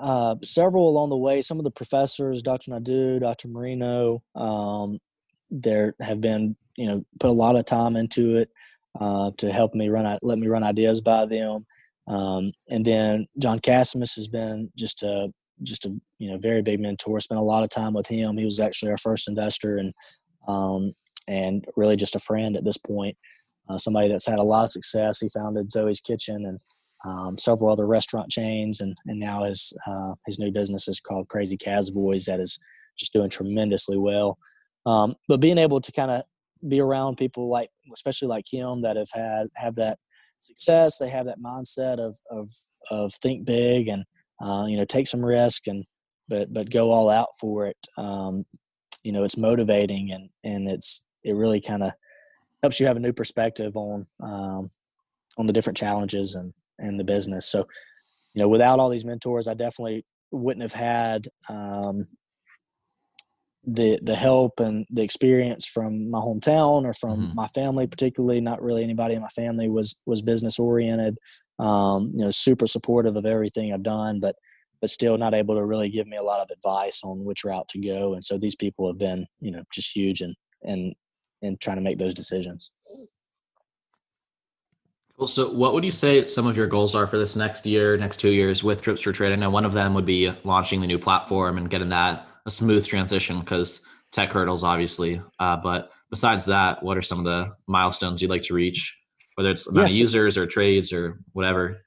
[0.00, 1.40] uh, several along the way.
[1.40, 2.72] Some of the professors, Dr.
[2.72, 3.48] Nadu, Dr.
[3.48, 4.98] Marino, um,
[5.50, 8.50] there have been you know put a lot of time into it
[9.00, 11.66] uh, to help me run let me run ideas by them.
[12.06, 16.80] Um, and then John Cassimus has been just a just a you know very big
[16.80, 17.20] mentor.
[17.20, 18.36] Spent a lot of time with him.
[18.36, 19.92] He was actually our first investor and
[20.46, 20.94] um,
[21.28, 23.16] and really just a friend at this point.
[23.68, 25.20] Uh, somebody that's had a lot of success.
[25.20, 26.58] He founded Zoe's Kitchen and
[27.04, 31.28] um, several other restaurant chains, and and now his uh, his new business is called
[31.28, 31.58] Crazy
[31.92, 32.24] Boys.
[32.24, 32.58] That is
[32.98, 34.38] just doing tremendously well.
[34.86, 36.22] Um, but being able to kind of
[36.66, 39.98] be around people like, especially like him, that have had have that
[40.38, 42.48] success, they have that mindset of of
[42.90, 44.04] of think big and
[44.40, 45.84] uh, you know, take some risk and
[46.28, 47.78] but but go all out for it.
[47.96, 48.44] Um,
[49.02, 51.92] you know, it's motivating and and it's it really kind of
[52.62, 54.70] helps you have a new perspective on um,
[55.36, 57.46] on the different challenges and and the business.
[57.46, 57.66] So,
[58.34, 62.06] you know, without all these mentors, I definitely wouldn't have had um,
[63.64, 67.34] the the help and the experience from my hometown or from mm-hmm.
[67.34, 71.18] my family particularly not really anybody in my family was was business oriented
[71.58, 74.36] um, you know super supportive of everything i've done but
[74.80, 77.68] but still not able to really give me a lot of advice on which route
[77.68, 78.14] to go.
[78.14, 80.94] And so these people have been you know just huge and and
[81.42, 82.72] and trying to make those decisions.
[85.16, 87.96] Well so what would you say some of your goals are for this next year
[87.96, 89.32] next two years with trips for trade?
[89.32, 92.50] I know one of them would be launching the new platform and getting that a
[92.50, 95.20] smooth transition because tech hurdles, obviously.
[95.38, 98.97] Uh, but besides that, what are some of the milestones you'd like to reach,
[99.38, 99.92] whether it's amount yes.
[99.92, 101.84] of users or trades or whatever?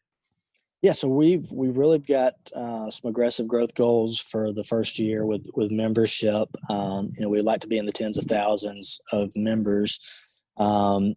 [0.81, 5.25] Yeah, so we've we've really got uh, some aggressive growth goals for the first year
[5.25, 6.47] with with membership.
[6.69, 9.99] Um, you know, we'd like to be in the tens of thousands of members
[10.55, 11.15] um,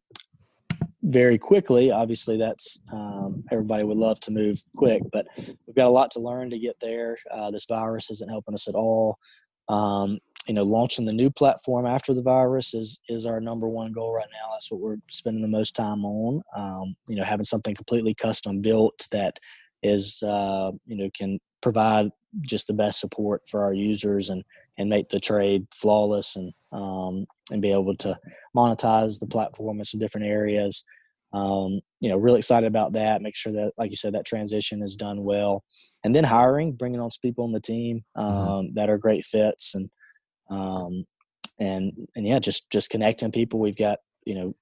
[1.04, 1.92] very quickly.
[1.92, 6.20] Obviously, that's um, everybody would love to move quick, but we've got a lot to
[6.20, 7.16] learn to get there.
[7.30, 9.20] Uh, this virus isn't helping us at all.
[10.46, 14.12] You know, launching the new platform after the virus is is our number one goal
[14.12, 14.52] right now.
[14.52, 16.42] That's what we're spending the most time on.
[16.54, 19.38] Um, you know, having something completely custom built that
[19.82, 22.10] is uh, you know can provide
[22.42, 24.42] just the best support for our users and
[24.76, 28.18] and make the trade flawless and um, and be able to
[28.56, 30.84] monetize the platform in some different areas.
[31.32, 33.22] Um, you know, really excited about that.
[33.22, 35.64] Make sure that, like you said, that transition is done well,
[36.04, 38.26] and then hiring, bringing on some people on the team mm-hmm.
[38.26, 38.74] um, mm-hmm.
[38.74, 39.90] that are great fits, and
[40.50, 41.04] um,
[41.58, 43.60] and and yeah, just just connecting people.
[43.60, 44.54] We've got you know,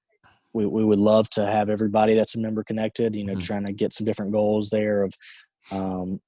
[0.53, 3.15] we we would love to have everybody that's a member connected.
[3.15, 3.39] You know, mm-hmm.
[3.39, 5.13] trying to get some different goals there of
[5.71, 6.21] um,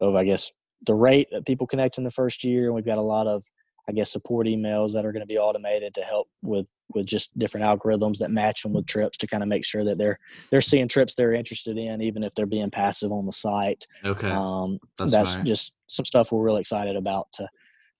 [0.00, 0.52] of I guess
[0.84, 3.44] the rate that people connect in the first year, and we've got a lot of
[3.88, 7.36] I guess support emails that are going to be automated to help with with just
[7.38, 10.18] different algorithms that match them with trips to kind of make sure that they're
[10.50, 13.86] they're seeing trips they're interested in, even if they're being passive on the site.
[14.04, 17.48] Okay, um, that's, that's just some stuff we're really excited about to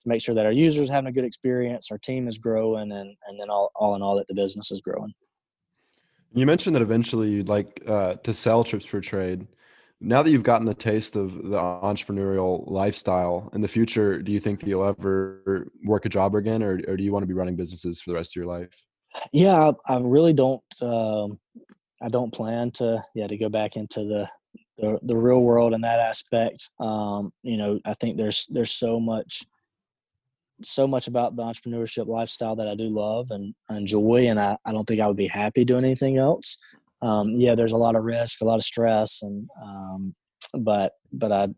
[0.03, 3.15] to make sure that our users having a good experience, our team is growing, and
[3.27, 5.13] and then all all in all that the business is growing.
[6.33, 9.47] You mentioned that eventually you'd like uh, to sell trips for trade.
[10.01, 14.39] Now that you've gotten the taste of the entrepreneurial lifestyle in the future do you
[14.39, 17.33] think that you'll ever work a job again or, or do you want to be
[17.33, 18.69] running businesses for the rest of your life?
[19.31, 21.39] Yeah i, I really don't um,
[22.01, 24.29] i don't plan to yeah to go back into the
[24.77, 26.71] the, the real world in that aspect.
[26.79, 29.45] Um, you know i think there's there's so much
[30.65, 34.71] so much about the entrepreneurship lifestyle that i do love and enjoy and I, I
[34.71, 36.57] don't think i would be happy doing anything else
[37.03, 40.15] um, yeah, there's a lot of risk, a lot of stress, and um,
[40.57, 41.49] but but I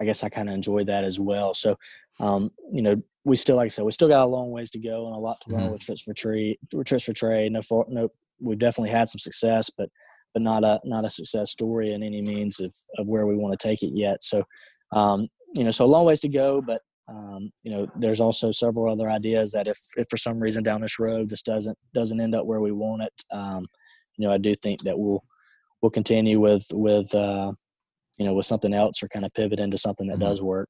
[0.00, 1.52] I guess I kind of enjoy that as well.
[1.52, 1.76] So
[2.20, 4.78] um, you know, we still like I said, we still got a long ways to
[4.78, 5.72] go and a lot to learn mm-hmm.
[5.72, 6.56] with trips for trade.
[6.86, 7.52] Trips for trade.
[7.52, 8.08] No, for, no,
[8.40, 9.90] we've definitely had some success, but
[10.32, 13.58] but not a not a success story in any means of of where we want
[13.58, 14.24] to take it yet.
[14.24, 14.44] So
[14.92, 18.50] um, you know, so a long ways to go, but um, you know, there's also
[18.50, 22.20] several other ideas that if, if for some reason down this road this doesn't doesn't
[22.20, 23.64] end up where we want it, um,
[24.16, 25.22] you know, I do think that we'll
[25.80, 27.52] we'll continue with with uh,
[28.18, 30.24] you know with something else or kind of pivot into something that mm-hmm.
[30.24, 30.68] does work.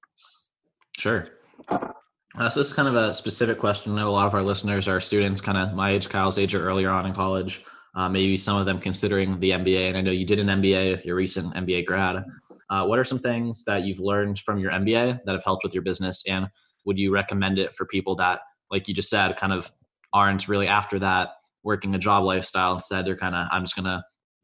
[0.97, 1.29] Sure.
[1.69, 3.93] Uh, so this is kind of a specific question.
[3.93, 6.55] I know a lot of our listeners are students, kind of my age, Kyle's age,
[6.55, 7.65] or earlier on in college.
[7.95, 9.89] Uh, maybe some of them considering the MBA.
[9.89, 12.23] And I know you did an MBA, your recent MBA grad.
[12.71, 15.75] Uh, what are some things that you've learned from your MBA that have helped with
[15.75, 16.23] your business?
[16.29, 16.49] And
[16.85, 18.41] would you recommend it for people that,
[18.71, 19.71] like you just said, kind of
[20.13, 21.31] aren't really after that
[21.63, 22.73] working a job lifestyle.
[22.75, 24.03] Instead, they're kind of, I'm just going to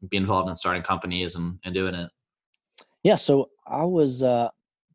[0.09, 2.11] be involved in starting companies and, and doing it.
[3.01, 3.15] Yeah.
[3.15, 4.49] So I was, uh,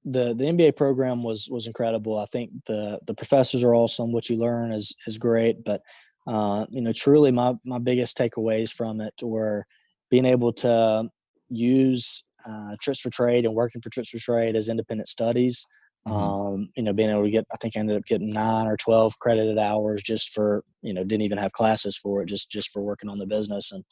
[0.05, 2.19] the, the MBA program was, was incredible.
[2.19, 4.13] I think the, the professors are awesome.
[4.13, 5.83] What you learn is, is great, but,
[6.27, 9.67] uh, you know, truly my, my biggest takeaways from it were
[10.11, 11.09] being able to
[11.49, 15.67] use uh, trips for trade and working for trips for trade as independent studies
[16.07, 16.17] Mm-hmm.
[16.17, 18.77] Um, you know, being able to get, I think I ended up getting nine or
[18.77, 22.71] 12 credited hours just for, you know, didn't even have classes for it, just, just
[22.71, 23.73] for working on the business.
[23.73, 23.85] And,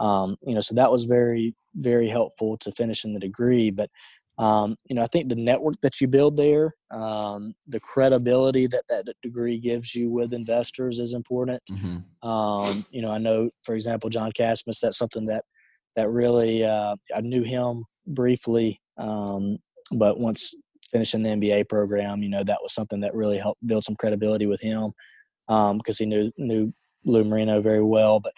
[0.00, 3.70] um, you know, so that was very, very helpful to finishing the degree.
[3.70, 3.90] But,
[4.38, 8.84] um, you know, I think the network that you build there, um, the credibility that
[8.88, 11.62] that degree gives you with investors is important.
[11.70, 12.28] Mm-hmm.
[12.28, 15.44] Um, you know, I know, for example, John Cassimus, that's something that,
[15.96, 18.80] that really, uh, I knew him briefly.
[18.98, 19.58] Um,
[19.92, 20.54] but once
[20.90, 24.46] finishing the MBA program, you know, that was something that really helped build some credibility
[24.46, 24.92] with him
[25.48, 26.72] because um, he knew knew
[27.04, 28.20] Lou Marino very well.
[28.20, 28.32] But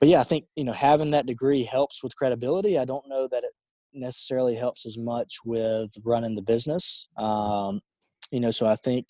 [0.00, 2.78] but yeah, I think you know having that degree helps with credibility.
[2.78, 3.52] I don't know that it
[3.92, 7.08] necessarily helps as much with running the business.
[7.16, 7.80] Um,
[8.30, 9.08] you know, so I think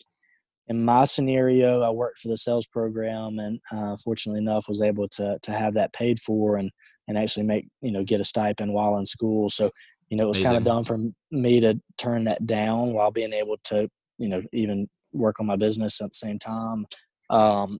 [0.66, 5.08] in my scenario, I worked for the sales program, and uh, fortunately enough, was able
[5.10, 6.70] to to have that paid for and
[7.08, 9.50] and actually make you know get a stipend while in school.
[9.50, 9.70] So
[10.12, 10.98] you know, it was kind of dumb for
[11.30, 13.88] me to turn that down while being able to,
[14.18, 16.84] you know, even work on my business at the same time.
[17.30, 17.78] Um,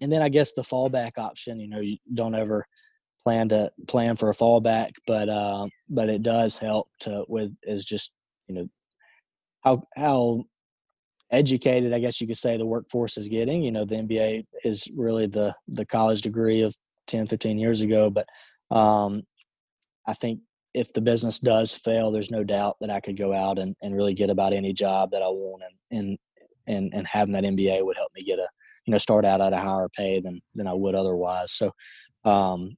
[0.00, 2.64] and then I guess the fallback option, you know, you don't ever
[3.24, 7.84] plan to plan for a fallback, but uh, but it does help to with is
[7.84, 8.12] just
[8.46, 8.68] you know
[9.62, 10.44] how how
[11.32, 13.64] educated I guess you could say the workforce is getting.
[13.64, 16.76] You know, the MBA is really the the college degree of
[17.12, 18.26] 10, 15 years ago, but
[18.76, 19.22] um,
[20.06, 20.40] I think
[20.74, 23.94] if the business does fail, there's no doubt that I could go out and, and
[23.94, 26.18] really get about any job that I want and, and
[26.66, 28.48] and and having that MBA would help me get a
[28.86, 31.52] you know start out at a higher pay than than I would otherwise.
[31.52, 31.72] So
[32.24, 32.76] um,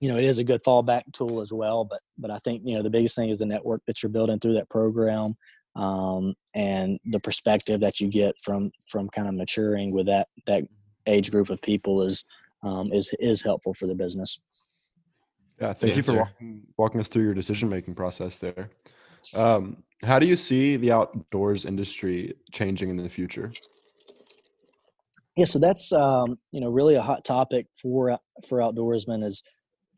[0.00, 1.84] you know it is a good fallback tool as well.
[1.84, 4.38] But but I think you know the biggest thing is the network that you're building
[4.38, 5.36] through that program
[5.76, 10.64] um, and the perspective that you get from from kind of maturing with that that
[11.06, 12.24] age group of people is
[12.62, 14.38] um, is is helpful for the business.
[15.60, 18.70] Yeah, thank you for walking, walking us through your decision making process there.
[19.36, 23.50] Um, how do you see the outdoors industry changing in the future?
[25.36, 29.42] Yeah, so that's um, you know really a hot topic for for outdoorsmen is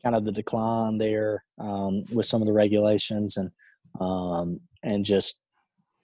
[0.03, 3.51] kind of the decline there um, with some of the regulations and
[3.99, 5.39] um, and just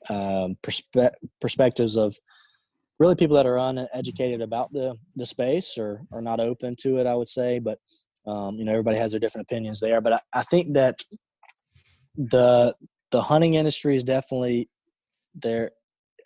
[0.10, 2.16] um, perspe- perspectives of
[3.00, 7.08] really people that are uneducated about the the space or are not open to it.
[7.08, 7.80] I would say, but
[8.26, 10.02] um, you know everybody has their different opinions there.
[10.02, 11.02] But I, I think that
[12.16, 12.74] the
[13.12, 14.70] the hunting industry is definitely
[15.36, 15.72] there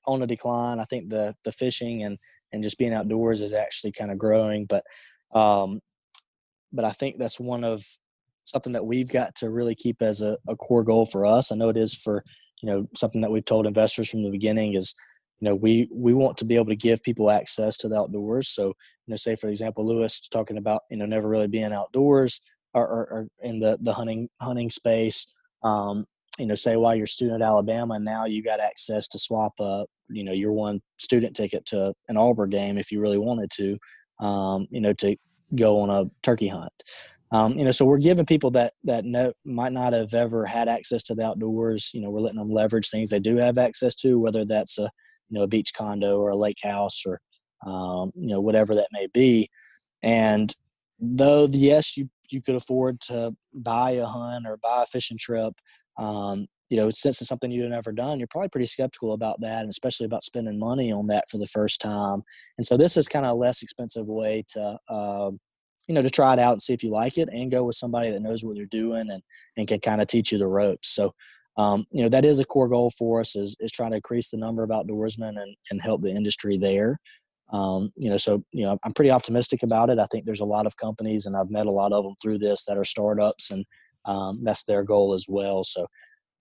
[0.07, 0.79] on a decline.
[0.79, 2.17] I think the the fishing and
[2.53, 4.83] and just being outdoors is actually kind of growing, but
[5.33, 5.79] um,
[6.73, 7.83] but I think that's one of
[8.43, 11.51] something that we've got to really keep as a, a core goal for us.
[11.51, 12.23] I know it is for
[12.61, 14.93] you know something that we've told investors from the beginning is
[15.41, 18.47] you know we we want to be able to give people access to the outdoors.
[18.47, 22.39] So you know say for example Louis talking about you know never really being outdoors
[22.73, 25.33] or, or, or in the the hunting hunting space.
[25.63, 26.05] Um,
[26.39, 29.51] you know say while you're a student at alabama now you got access to swap
[29.59, 33.51] a you know your one student ticket to an auburn game if you really wanted
[33.51, 33.77] to
[34.25, 35.15] um, you know to
[35.55, 36.71] go on a turkey hunt.
[37.33, 40.67] Um, you know, so we're giving people that that no, might not have ever had
[40.67, 41.91] access to the outdoors.
[41.93, 44.91] You know, we're letting them leverage things they do have access to, whether that's a
[45.31, 47.19] you know a beach condo or a lake house or
[47.65, 49.49] um, you know whatever that may be.
[50.03, 50.53] And
[50.99, 55.53] though yes, you you could afford to buy a hunt or buy a fishing trip,
[55.97, 59.61] um, you know, since it's something you've never done, you're probably pretty skeptical about that,
[59.61, 62.23] and especially about spending money on that for the first time.
[62.57, 65.31] And so this is kind of a less expensive way to uh,
[65.87, 67.75] you know to try it out and see if you like it and go with
[67.75, 69.21] somebody that knows what they're doing and
[69.57, 71.13] and can kind of teach you the ropes so
[71.61, 74.29] um, you know that is a core goal for us is, is trying to increase
[74.29, 76.99] the number of outdoorsmen and, and help the industry there
[77.51, 80.45] um, you know so you know i'm pretty optimistic about it i think there's a
[80.45, 83.51] lot of companies and i've met a lot of them through this that are startups
[83.51, 83.65] and
[84.05, 85.85] um, that's their goal as well so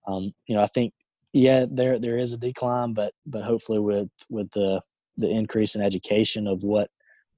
[0.07, 0.93] um, you know i think
[1.33, 4.81] yeah there there is a decline but but hopefully with with the
[5.17, 6.89] the increase in education of what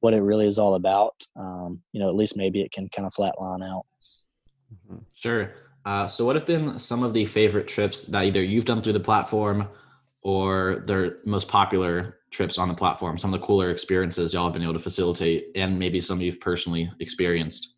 [0.03, 3.05] what it really is all about, um, you know, at least maybe it can kind
[3.05, 3.85] of flatline out.
[4.73, 4.97] Mm-hmm.
[5.13, 5.49] Sure.
[5.85, 8.93] Uh, so, what have been some of the favorite trips that either you've done through
[8.93, 9.67] the platform
[10.21, 13.17] or their most popular trips on the platform?
[13.17, 16.39] Some of the cooler experiences y'all have been able to facilitate, and maybe some you've
[16.39, 17.75] personally experienced.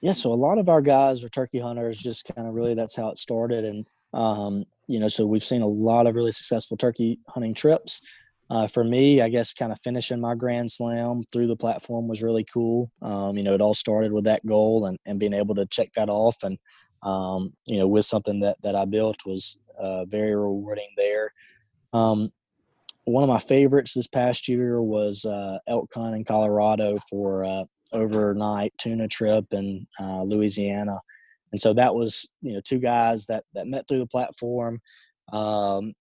[0.00, 1.98] Yeah, so a lot of our guys are turkey hunters.
[1.98, 5.62] Just kind of really that's how it started, and um, you know, so we've seen
[5.62, 8.02] a lot of really successful turkey hunting trips
[8.50, 12.20] uh, for me, I guess kind of finishing my Grand Slam through the platform was
[12.20, 12.90] really cool.
[13.00, 15.92] Um, you know, it all started with that goal and, and being able to check
[15.92, 16.58] that off and,
[17.02, 21.32] um, you know, with something that, that I built was uh, very rewarding there.
[21.92, 22.32] Um,
[23.04, 27.64] one of my favorites this past year was uh, elk hunt in Colorado for uh,
[27.92, 31.00] overnight tuna trip in uh, Louisiana.
[31.52, 34.80] And so that was, you know, two guys that, that met through the platform.
[35.32, 35.94] Um,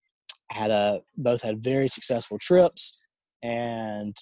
[0.52, 3.08] had a both had very successful trips
[3.44, 4.16] and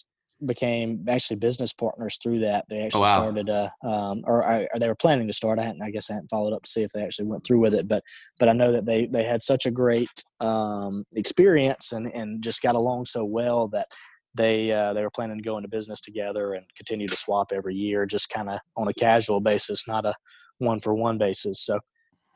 [0.46, 2.66] became actually business partners through that.
[2.70, 3.14] They oh, actually oh, wow.
[3.14, 5.60] started a, um, or, or, they were planning to start.
[5.60, 7.60] I hadn't, I guess I hadn't followed up to see if they actually went through
[7.60, 8.04] with it, but,
[8.40, 12.62] but I know that they, they had such a great um, experience and, and just
[12.62, 13.88] got along so well that
[14.36, 17.76] they, uh, they were planning to go into business together and continue to swap every
[17.76, 20.14] year, just kind of on a casual basis, not a
[20.60, 21.60] one for one basis.
[21.60, 21.80] So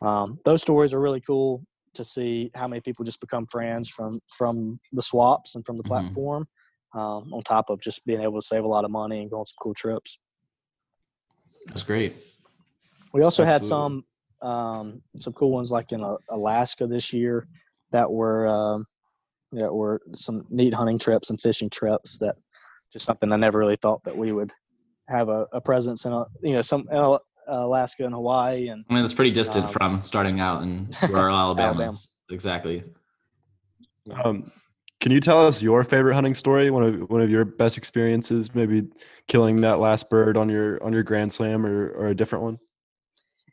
[0.02, 4.20] um, those stories are really cool to see how many people just become friends from
[4.28, 6.06] from the swaps and from the mm-hmm.
[6.06, 6.48] platform.
[6.94, 9.40] Um, on top of just being able to save a lot of money and go
[9.40, 10.20] on some cool trips.
[11.68, 12.14] That's great.
[13.14, 13.54] We also Absolutely.
[13.54, 14.06] had some
[14.42, 17.48] um, some cool ones like in uh, Alaska this year
[17.92, 18.86] that were um,
[19.54, 22.36] that were some neat hunting trips and fishing trips that
[22.92, 24.52] just something I never really thought that we would
[25.08, 26.88] have a, a presence in a you know some
[27.48, 28.70] Alaska and Hawaii.
[28.70, 31.70] And I mean, it's pretty distant um, from starting out in rural Alabama.
[31.70, 31.98] Alabama.
[32.30, 32.84] Exactly.
[34.24, 34.44] Um,
[35.02, 36.70] can you tell us your favorite hunting story?
[36.70, 38.84] One of one of your best experiences, maybe
[39.28, 42.60] killing that last bird on your on your Grand Slam, or or a different one.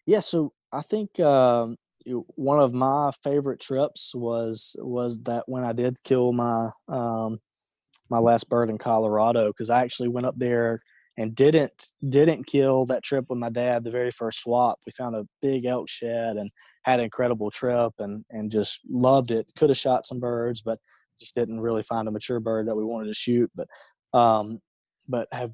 [0.07, 5.73] Yeah, so I think um, one of my favorite trips was was that when I
[5.73, 7.39] did kill my um,
[8.11, 10.81] my last bird in Colorado because I actually went up there
[11.17, 15.17] and didn't didn't kill that trip with my dad the very first swap we found
[15.17, 16.49] a big elk shed and
[16.85, 20.79] had an incredible trip and and just loved it could have shot some birds but
[21.19, 23.69] just didn't really find a mature bird that we wanted to shoot but
[24.19, 24.61] um
[25.09, 25.53] but have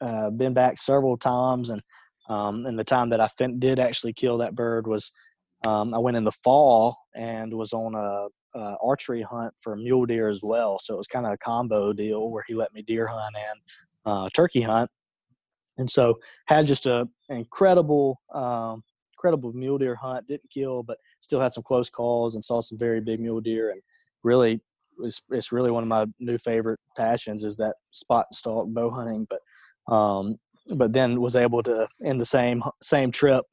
[0.00, 1.82] uh, been back several times and
[2.28, 3.28] um and the time that i
[3.58, 5.12] did actually kill that bird was
[5.66, 10.06] um, i went in the fall and was on a uh, archery hunt for mule
[10.06, 10.78] deer as well.
[10.78, 13.60] So it was kind of a combo deal where he let me deer hunt and
[14.06, 14.90] uh, turkey hunt,
[15.78, 18.82] and so had just a incredible um,
[19.12, 20.26] incredible mule deer hunt.
[20.26, 23.70] Didn't kill, but still had some close calls and saw some very big mule deer.
[23.70, 23.82] And
[24.22, 24.60] really,
[25.00, 29.26] it's, it's really one of my new favorite passions is that spot stalk bow hunting.
[29.28, 30.38] But um,
[30.74, 33.44] but then was able to in the same same trip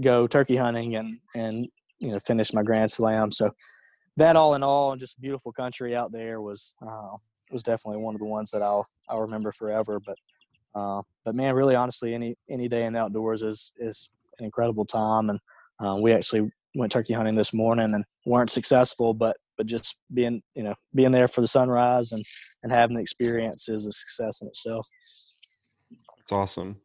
[0.00, 1.66] go turkey hunting and and
[1.98, 3.30] you know finish my grand slam.
[3.30, 3.50] So
[4.16, 7.16] that all in all, and just beautiful country out there was uh,
[7.50, 10.00] was definitely one of the ones that I'll I'll remember forever.
[10.00, 10.16] But
[10.74, 14.84] uh, but man, really honestly, any any day in the outdoors is is an incredible
[14.84, 15.30] time.
[15.30, 15.40] And
[15.84, 20.42] uh, we actually went turkey hunting this morning and weren't successful, but but just being
[20.54, 22.24] you know being there for the sunrise and
[22.62, 24.88] and having the experience is a success in itself.
[26.20, 26.80] It's awesome.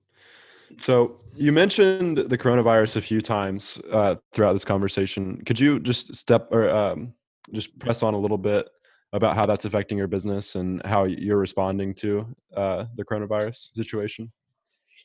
[0.77, 5.41] So you mentioned the coronavirus a few times uh, throughout this conversation.
[5.45, 7.13] Could you just step or um,
[7.53, 8.69] just press on a little bit
[9.13, 14.31] about how that's affecting your business and how you're responding to uh, the coronavirus situation?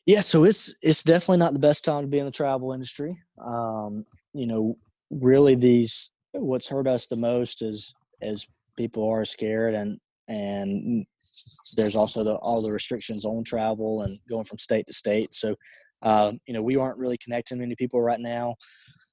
[0.05, 3.17] Yeah, so it's it's definitely not the best time to be in the travel industry.
[3.43, 4.77] Um, you know,
[5.09, 6.11] really, these
[6.41, 8.45] what's hurt us the most is as
[8.77, 11.05] people are scared and and
[11.77, 15.35] there's also the, all the restrictions on travel and going from state to state.
[15.35, 15.55] So,
[16.01, 18.55] um, you know, we aren't really connecting many people right now.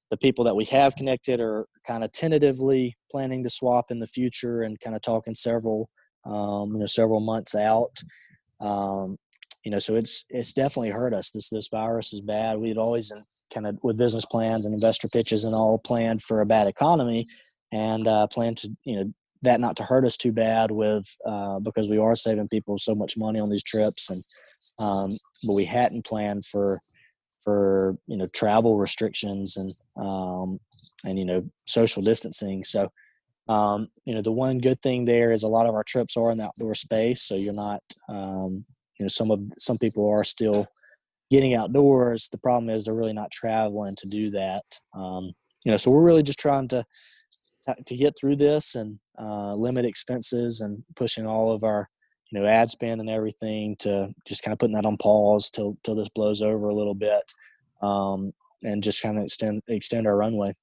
[0.09, 4.07] The people that we have connected are kind of tentatively planning to swap in the
[4.07, 5.87] future and kind of talking several,
[6.25, 7.95] um, you know, several months out.
[8.59, 9.17] Um,
[9.63, 11.31] you know, so it's it's definitely hurt us.
[11.31, 12.59] This this virus is bad.
[12.59, 13.13] We had always
[13.53, 17.25] kind of with business plans and investor pitches and all planned for a bad economy,
[17.71, 21.59] and uh, planned to you know that not to hurt us too bad with uh,
[21.59, 25.11] because we are saving people so much money on these trips and um,
[25.45, 26.79] but we hadn't planned for
[27.43, 30.59] for you know travel restrictions and um,
[31.05, 32.89] and you know social distancing so
[33.49, 36.31] um, you know the one good thing there is a lot of our trips are
[36.31, 38.65] in the outdoor space so you're not um,
[38.99, 40.67] you know some of some people are still
[41.31, 42.29] getting outdoors.
[42.29, 44.63] The problem is they're really not traveling to do that.
[44.93, 45.31] Um,
[45.65, 46.85] you know so we're really just trying to
[47.85, 51.89] to get through this and uh, limit expenses and pushing all of our
[52.29, 55.77] you know ad spend and everything to just kind of putting that on pause till
[55.83, 57.31] till this blows over a little bit
[57.81, 58.33] um,
[58.63, 60.53] and just kind of extend extend our runway.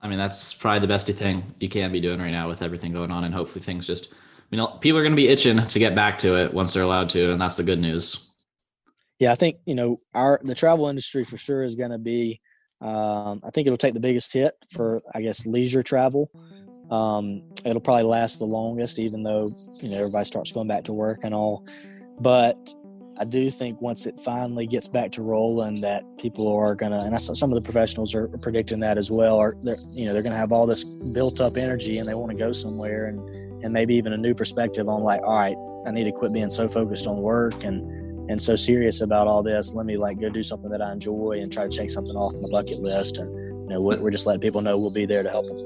[0.00, 2.92] I mean that's probably the best thing you can be doing right now with everything
[2.92, 4.12] going on and hopefully things just
[4.50, 6.82] you know people are going to be itching to get back to it once they're
[6.82, 8.30] allowed to and that's the good news
[9.18, 12.40] yeah i think you know our the travel industry for sure is going to be
[12.80, 16.30] um, I think it'll take the biggest hit for, I guess, leisure travel.
[16.90, 19.46] Um, it'll probably last the longest, even though
[19.82, 21.66] you know everybody starts going back to work and all.
[22.20, 22.72] But
[23.18, 27.14] I do think once it finally gets back to rolling, that people are gonna, and
[27.14, 29.38] I saw some of the professionals are predicting that as well.
[29.38, 32.30] Are they're, you know they're gonna have all this built up energy and they want
[32.30, 33.18] to go somewhere and
[33.64, 35.56] and maybe even a new perspective on like, all right,
[35.86, 37.80] I need to quit being so focused on work and
[38.30, 39.72] and so serious about all this.
[39.72, 42.34] Let me like go do something that I enjoy and try to check something off
[42.40, 43.18] my bucket list.
[43.18, 45.58] And you know, we're just letting people know we'll be there to help them.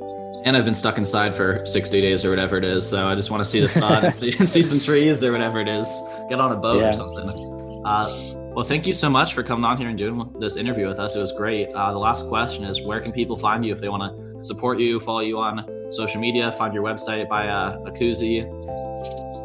[0.46, 3.30] And I've been stuck inside for 60 days or whatever it is, so I just
[3.30, 5.86] want to see the sun, and see, see, some trees or whatever it is.
[6.30, 6.88] Get on a boat yeah.
[6.88, 7.82] or something.
[7.84, 8.08] Uh,
[8.54, 11.14] well, thank you so much for coming on here and doing this interview with us.
[11.14, 11.68] It was great.
[11.74, 14.80] Uh, the last question is, where can people find you if they want to support
[14.80, 18.46] you, follow you on social media, find your website, buy a, a koozie?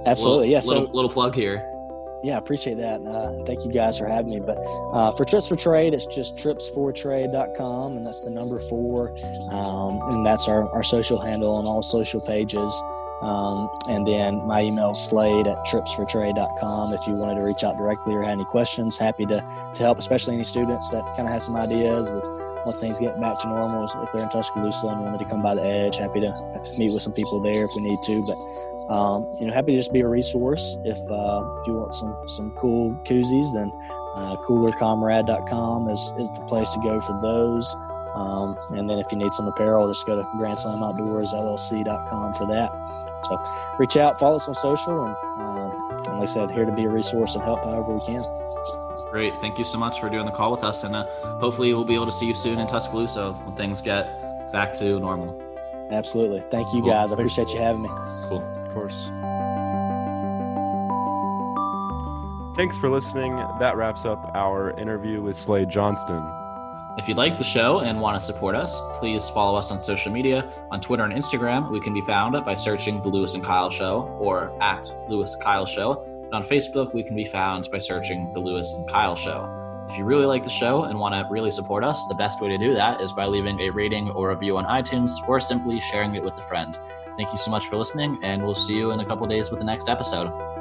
[0.05, 0.65] Absolutely, yes.
[0.65, 1.74] Yeah, little, little plug here
[2.25, 3.05] yeah, appreciate that.
[3.05, 4.39] Uh, thank you guys for having me.
[4.39, 4.57] But
[4.91, 9.15] uh, for Trips for Trade, it's just tripsfortrade.com, and that's the number four.
[9.51, 12.81] Um, and that's our, our social handle on all social pages.
[13.21, 16.93] Um, and then my email is slade at tripsfortrade.com.
[16.93, 19.99] If you wanted to reach out directly or had any questions, happy to, to help,
[19.99, 22.09] especially any students that kind of have some ideas
[22.65, 23.85] once things get back to normal.
[23.85, 26.33] If they're in Tuscaloosa and wanted to come by the edge, happy to
[26.77, 28.21] meet with some people there if we need to.
[28.25, 31.93] But, um, you know, happy to just be a resource if, uh, if you want
[31.93, 33.71] some some cool koozies, then
[34.15, 37.75] uh, coolercomrade.com is, is the place to go for those.
[38.15, 42.33] Um, and then if you need some apparel, just go to Grand Slam Outdoors LLC.com
[42.35, 42.71] for that.
[43.25, 43.37] So
[43.77, 46.85] reach out, follow us on social, and, um, and like I said, here to be
[46.85, 48.23] a resource and help however we can.
[49.11, 49.33] Great.
[49.33, 50.83] Thank you so much for doing the call with us.
[50.83, 51.05] And uh,
[51.39, 54.99] hopefully we'll be able to see you soon in Tuscaloosa when things get back to
[54.99, 55.41] normal.
[55.91, 56.41] Absolutely.
[56.49, 56.91] Thank you cool.
[56.91, 57.11] guys.
[57.11, 57.89] I appreciate you having me.
[58.29, 58.41] Cool.
[58.41, 59.09] Of course.
[62.55, 63.35] Thanks for listening.
[63.59, 66.23] That wraps up our interview with Slade Johnston.
[66.97, 70.09] If you like the show and want to support us, please follow us on social
[70.09, 70.49] media.
[70.71, 74.03] On Twitter and Instagram, we can be found by searching The Louis and Kyle Show
[74.21, 76.03] or at Louis Kyle Show.
[76.23, 79.85] And on Facebook, we can be found by searching The Louis and Kyle Show.
[79.89, 82.47] If you really like the show and want to really support us, the best way
[82.47, 86.15] to do that is by leaving a rating or review on iTunes or simply sharing
[86.15, 86.79] it with a friend.
[87.17, 89.59] Thank you so much for listening, and we'll see you in a couple days with
[89.59, 90.54] the next episode.